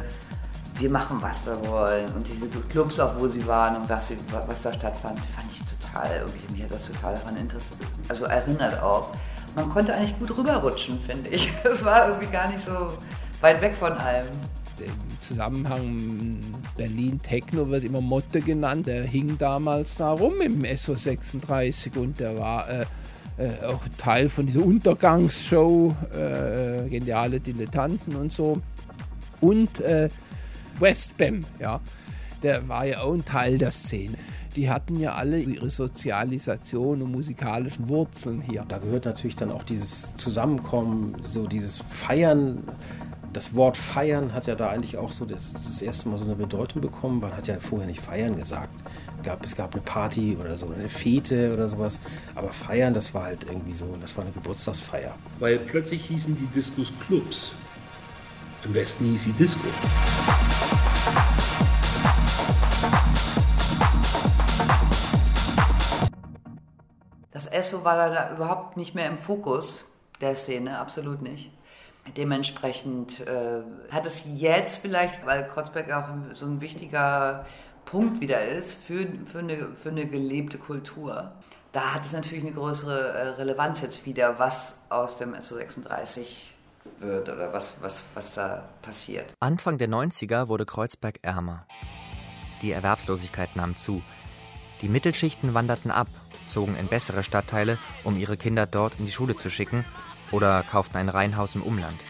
[0.78, 2.12] wir machen, was wir wollen.
[2.14, 4.16] Und diese Clubs auch, wo sie waren und was, sie,
[4.46, 7.78] was da stattfand, fand ich total, irgendwie, mich hat das total daran interessiert.
[8.08, 9.12] Also erinnert auch.
[9.56, 11.50] Man konnte eigentlich gut rüberrutschen, finde ich.
[11.64, 12.92] Das war irgendwie gar nicht so
[13.40, 14.26] weit weg von allem.
[14.78, 16.40] Im Zusammenhang
[16.76, 18.86] Berlin Techno wird immer Motte genannt.
[18.86, 22.86] Der hing damals da rum im SO 36 und der war äh,
[23.40, 28.60] äh, auch Teil von dieser Untergangsshow, äh, geniale Dilettanten und so.
[29.40, 30.10] Und äh,
[30.78, 31.80] Westbam, ja,
[32.42, 34.16] der war ja auch ein Teil der Szene.
[34.56, 38.64] Die hatten ja alle ihre Sozialisation und musikalischen Wurzeln hier.
[38.68, 42.64] Da gehört natürlich dann auch dieses Zusammenkommen, so dieses Feiern
[43.32, 46.34] das Wort feiern hat ja da eigentlich auch so das, das, erste Mal so eine
[46.34, 47.20] Bedeutung bekommen.
[47.20, 48.74] Man hat ja vorher nicht feiern gesagt.
[49.18, 52.00] Es gab, es gab eine Party oder so, eine Fete oder sowas.
[52.34, 55.14] Aber feiern, das war halt irgendwie so, das war eine Geburtstagsfeier.
[55.38, 57.52] Weil plötzlich hießen die Discos Clubs.
[58.64, 59.68] Im Westen hieß sie Disco.
[67.30, 69.84] Das Esso war da überhaupt nicht mehr im Fokus
[70.20, 71.50] der Szene, absolut nicht.
[72.16, 77.46] Dementsprechend äh, hat es jetzt vielleicht, weil Kreuzberg auch so ein wichtiger
[77.84, 81.32] Punkt wieder ist für, für, eine, für eine gelebte Kultur,
[81.72, 86.26] da hat es natürlich eine größere äh, Relevanz jetzt wieder, was aus dem SO36
[86.98, 89.32] wird oder was, was, was da passiert.
[89.40, 91.66] Anfang der 90er wurde Kreuzberg ärmer.
[92.62, 94.02] Die Erwerbslosigkeit nahm zu.
[94.82, 96.08] Die Mittelschichten wanderten ab,
[96.48, 99.84] zogen in bessere Stadtteile, um ihre Kinder dort in die Schule zu schicken
[100.32, 102.00] oder kauften ein Reihenhaus im Umland.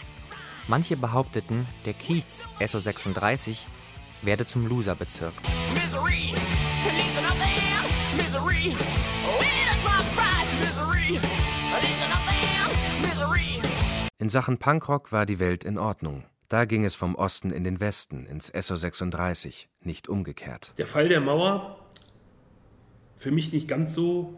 [0.69, 3.67] Manche behaupteten, der Kiez SO36
[4.23, 5.35] werde zum Loserbezirk.
[14.19, 16.25] In Sachen Punkrock war die Welt in Ordnung.
[16.49, 20.75] Da ging es vom Osten in den Westen, ins SO36, nicht umgekehrt.
[20.79, 21.79] Der Fall der Mauer,
[23.17, 24.35] für mich nicht ganz so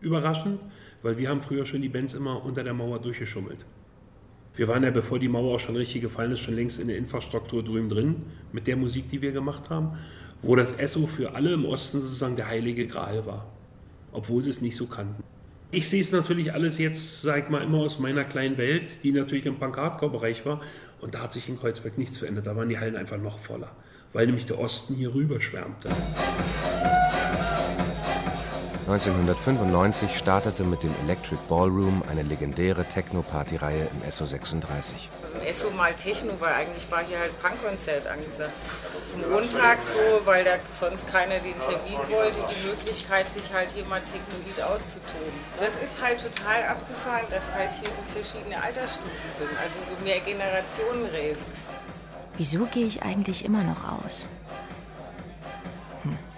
[0.00, 0.60] überraschend,
[1.02, 3.58] weil wir haben früher schon die Bands immer unter der Mauer durchgeschummelt.
[4.54, 6.96] Wir waren ja, bevor die Mauer auch schon richtig gefallen ist, schon längst in der
[6.96, 8.22] Infrastruktur drüben drin,
[8.52, 9.98] mit der Musik, die wir gemacht haben,
[10.42, 13.46] wo das Esso für alle im Osten sozusagen der heilige Gral war,
[14.12, 15.22] obwohl sie es nicht so kannten.
[15.72, 19.12] Ich sehe es natürlich alles jetzt, sag ich mal, immer aus meiner kleinen Welt, die
[19.12, 20.60] natürlich im Punk-Hardcore-Bereich war.
[21.00, 22.46] Und da hat sich in Kreuzberg nichts verändert.
[22.46, 23.72] Da waren die Hallen einfach noch voller,
[24.12, 25.90] weil nämlich der Osten hier rüber schwärmte.
[28.86, 35.08] 1995 startete mit dem Electric Ballroom eine legendäre Techno-Party-Reihe im SO 36.
[35.52, 38.52] SO mal Techno, weil eigentlich war hier halt Punkkonzert angesagt.
[39.14, 43.84] Am Montag so, weil da sonst keiner den Termin wollte, die Möglichkeit, sich halt hier
[43.86, 45.34] mal Technoid auszutoben.
[45.58, 50.20] Das ist halt total abgefahren, dass halt hier so verschiedene Altersstufen sind, also so mehr
[50.20, 51.38] Generationen-Rave.
[52.36, 54.28] Wieso gehe ich eigentlich immer noch aus?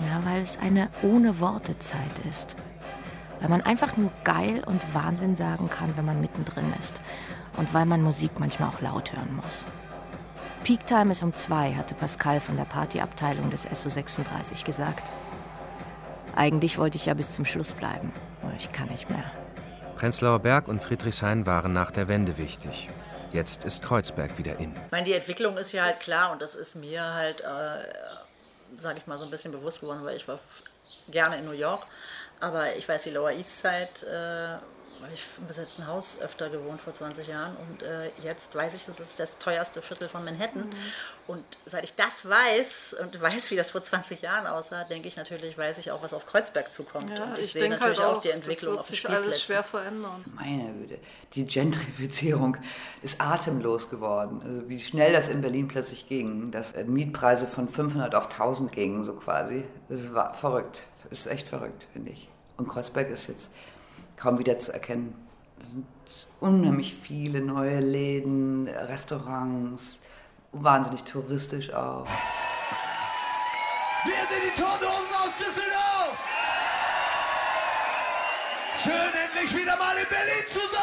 [0.08, 2.56] Ja, weil es eine ohne Worte Zeit ist.
[3.40, 7.02] Weil man einfach nur geil und Wahnsinn sagen kann, wenn man mittendrin ist.
[7.58, 9.66] Und weil man Musik manchmal auch laut hören muss.
[10.64, 15.12] Peak Time ist um zwei, hatte Pascal von der Partyabteilung des SO36 gesagt.
[16.34, 19.24] Eigentlich wollte ich ja bis zum Schluss bleiben, aber ich kann nicht mehr.
[19.96, 22.88] Prenzlauer Berg und Friedrichshain waren nach der Wende wichtig.
[23.32, 24.72] Jetzt ist Kreuzberg wieder in.
[24.86, 27.46] Ich meine, die Entwicklung ist ja halt klar und das ist mir halt äh,
[28.78, 30.38] sage ich mal, so ein bisschen bewusst geworden, weil ich war
[31.08, 31.86] gerne in New York.
[32.40, 34.60] Aber ich weiß, die Lower East Side
[35.14, 39.00] ich im besetzten Haus öfter gewohnt vor 20 Jahren und äh, jetzt weiß ich, das
[39.00, 40.64] ist das teuerste Viertel von Manhattan.
[40.64, 40.72] Mhm.
[41.26, 45.16] Und seit ich das weiß und weiß, wie das vor 20 Jahren aussah, denke ich
[45.16, 47.10] natürlich, weiß ich auch, was auf Kreuzberg zukommt.
[47.10, 49.42] Ja, und ich, ich sehe natürlich halt auch, auch, die Entwicklung das wird sich alles
[49.42, 50.24] schwer verändern.
[50.34, 50.98] Meine Güte,
[51.34, 52.56] die Gentrifizierung
[53.02, 54.40] ist atemlos geworden.
[54.44, 58.72] Also wie schnell das in Berlin plötzlich ging, dass äh, Mietpreise von 500 auf 1000
[58.72, 59.64] gingen, so quasi.
[59.88, 60.82] Das war verrückt.
[61.10, 62.28] Das ist echt verrückt, finde ich.
[62.56, 63.50] Und Kreuzberg ist jetzt
[64.18, 65.14] kaum wieder zu erkennen.
[65.60, 65.86] Es sind
[66.40, 70.00] unheimlich viele neue Läden, Restaurants,
[70.52, 72.06] wahnsinnig touristisch auch.
[74.04, 76.24] Wir sind die Tordosen aus Düsseldorf!
[78.82, 80.78] Schön endlich wieder mal in Berlin zu sein!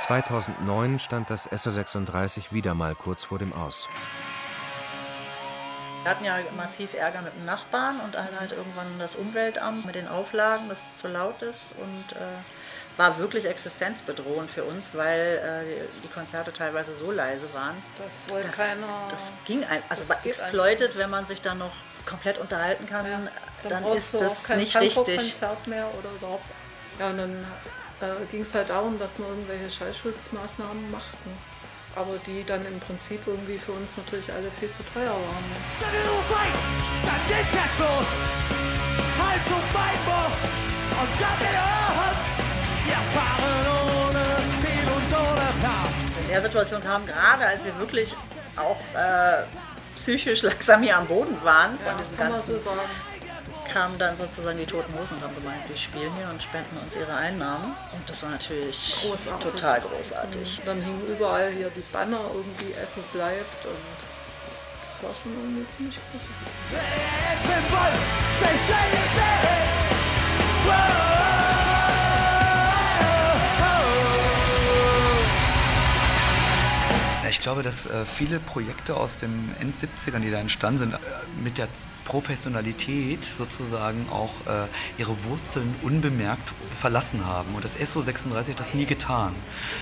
[0.00, 3.88] 2009 stand das SO36 wieder mal kurz vor dem Aus.
[6.02, 9.94] Wir hatten ja massiv Ärger mit dem Nachbarn und dann halt irgendwann das Umweltamt mit
[9.94, 15.64] den Auflagen, dass es zu laut ist und äh, war wirklich existenzbedrohend für uns, weil
[15.66, 17.76] äh, die Konzerte teilweise so leise waren.
[17.96, 19.06] Das wollte keiner.
[19.08, 21.72] Das ging ein, also bei Exploited, wenn man sich dann noch
[22.06, 23.20] komplett unterhalten kann, ja,
[23.62, 25.16] dann, dann ist das kein nicht richtig.
[25.18, 26.50] Konzert mehr oder überhaupt.
[26.98, 27.46] Ja, und dann
[28.00, 31.36] äh, ging es halt darum, dass wir irgendwelche Schallschutzmaßnahmen machten
[31.98, 35.44] aber die dann im Prinzip irgendwie für uns natürlich alle viel zu teuer waren.
[45.60, 45.90] Plan.
[46.22, 48.14] In der Situation kam gerade, als wir wirklich
[48.56, 49.42] auch äh,
[49.96, 52.70] psychisch langsam hier am Boden waren von ja, diesem ganzen so
[53.68, 57.14] kamen dann sozusagen die Toten Hosen haben gemeint, sie spielen hier und spenden uns ihre
[57.14, 57.74] Einnahmen.
[57.92, 59.52] Und das war natürlich großartig.
[59.52, 60.58] total großartig.
[60.60, 63.74] Und dann hingen überall hier die Banner, irgendwie Essen bleibt und
[64.86, 66.38] das war schon irgendwie ziemlich großartig.
[77.28, 80.98] Ich glaube, dass äh, viele Projekte aus den End-70ern, die da entstanden sind, äh,
[81.42, 81.68] mit der
[82.04, 84.66] Professionalität sozusagen auch äh,
[84.98, 87.54] ihre Wurzeln unbemerkt verlassen haben.
[87.54, 89.34] Und das SO 36 hat das nie getan.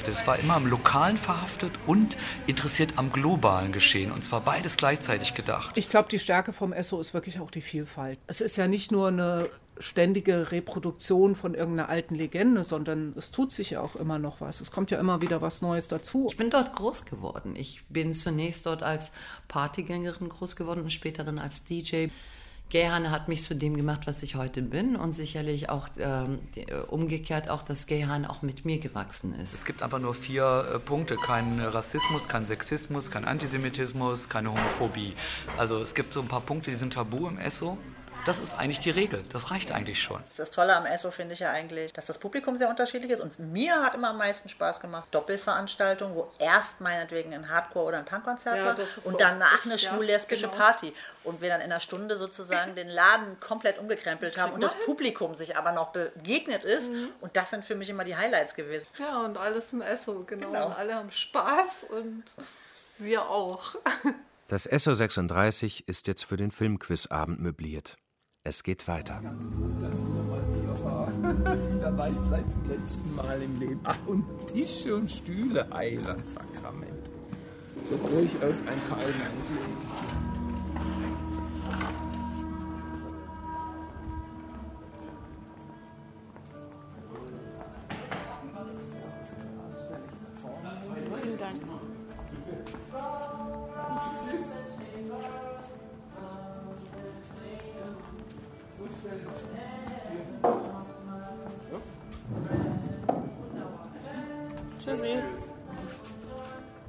[0.07, 2.17] Das war immer am Lokalen verhaftet und
[2.47, 4.11] interessiert am globalen Geschehen.
[4.11, 5.77] Und zwar beides gleichzeitig gedacht.
[5.79, 8.19] Ich glaube, die Stärke vom SO ist wirklich auch die Vielfalt.
[8.27, 9.49] Es ist ja nicht nur eine
[9.79, 14.61] ständige Reproduktion von irgendeiner alten Legende, sondern es tut sich ja auch immer noch was.
[14.61, 16.27] Es kommt ja immer wieder was Neues dazu.
[16.31, 17.57] Ich bin dort groß geworden.
[17.57, 19.13] Ich bin zunächst dort als
[19.49, 22.09] Partygängerin groß geworden und später dann als DJ.
[22.69, 26.41] Gayhanne hat mich zu dem gemacht, was ich heute bin und sicherlich auch ähm,
[26.89, 29.55] umgekehrt auch, dass Gayhanne auch mit mir gewachsen ist.
[29.55, 35.15] Es gibt einfach nur vier äh, Punkte, kein Rassismus, kein Sexismus, kein Antisemitismus, keine Homophobie.
[35.57, 37.79] Also es gibt so ein paar Punkte, die sind tabu im ESSO
[38.27, 39.25] das ist eigentlich die Regel.
[39.33, 40.23] Das reicht eigentlich schon.
[40.37, 43.21] Das Tolle am ESSO finde ich ja eigentlich, dass das Publikum sehr unterschiedlich ist.
[43.21, 47.99] Und mir hat immer am meisten Spaß gemacht, Doppelveranstaltungen, wo erst meinetwegen ein Hardcore- oder
[47.99, 50.59] ein Punkkonzert ja, war und so danach eine schwul-lesbische genau.
[50.59, 50.93] Party.
[51.23, 55.37] Und wir dann in einer Stunde sozusagen den Laden komplett umgekrempelt haben und das Publikum
[55.37, 56.91] sich aber noch begegnet ist.
[56.91, 57.11] Mhm.
[57.21, 58.87] Und das sind für mich immer die Highlights gewesen.
[58.99, 60.49] Ja, und alles im ESSO, genau.
[60.49, 60.67] genau.
[60.67, 62.25] Und alle haben Spaß und
[62.99, 63.77] wir auch.
[64.49, 67.97] Das SO 36 ist jetzt für den Filmquizabend möbliert.
[68.47, 69.21] Es geht weiter.
[71.81, 73.81] Da war ich gleich zum letzten Mal im Leben.
[73.85, 77.11] Ach, und Tische und Stühle, Heiland, Sakrament.
[77.89, 80.36] So durchaus ein Teil meines Lebens.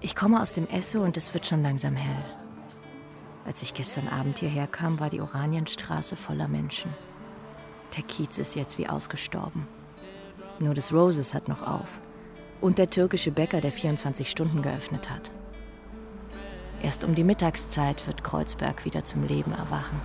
[0.02, 2.24] Ich komme aus dem Esso und es wird schon langsam hell.
[3.46, 6.94] Als ich gestern Abend hierher kam, war die Oranienstraße voller Menschen.
[7.96, 9.68] Der Kiez ist jetzt wie ausgestorben.
[10.60, 12.02] Nur das Roses hat noch auf.
[12.62, 15.32] Und der türkische Bäcker, der 24 Stunden geöffnet hat.
[16.82, 20.00] Erst um die Mittagszeit wird Kreuzberg wieder zum Leben erwachen.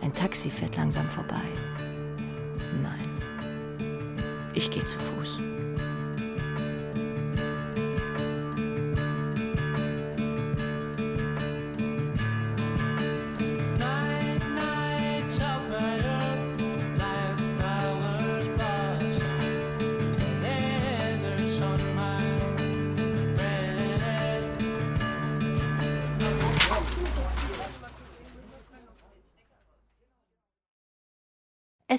[0.00, 1.40] Ein Taxi fährt langsam vorbei.
[2.80, 3.10] Nein,
[4.54, 5.38] ich gehe zu Fuß.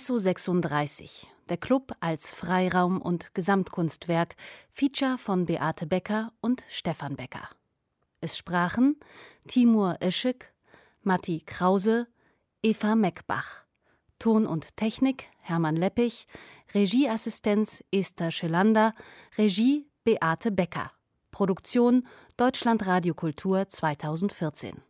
[0.03, 4.35] SO 36, Der Club als Freiraum und Gesamtkunstwerk.
[4.69, 7.47] Feature von Beate Becker und Stefan Becker.
[8.19, 8.99] Es sprachen
[9.47, 10.51] Timur Ischik,
[11.03, 12.07] Matti Krause,
[12.61, 13.63] Eva Meckbach.
[14.19, 16.27] Ton und Technik Hermann Leppich,
[16.73, 18.93] Regieassistenz Esther Schelander,
[19.37, 20.91] Regie Beate Becker.
[21.31, 24.81] Produktion Deutschland Radiokultur 2014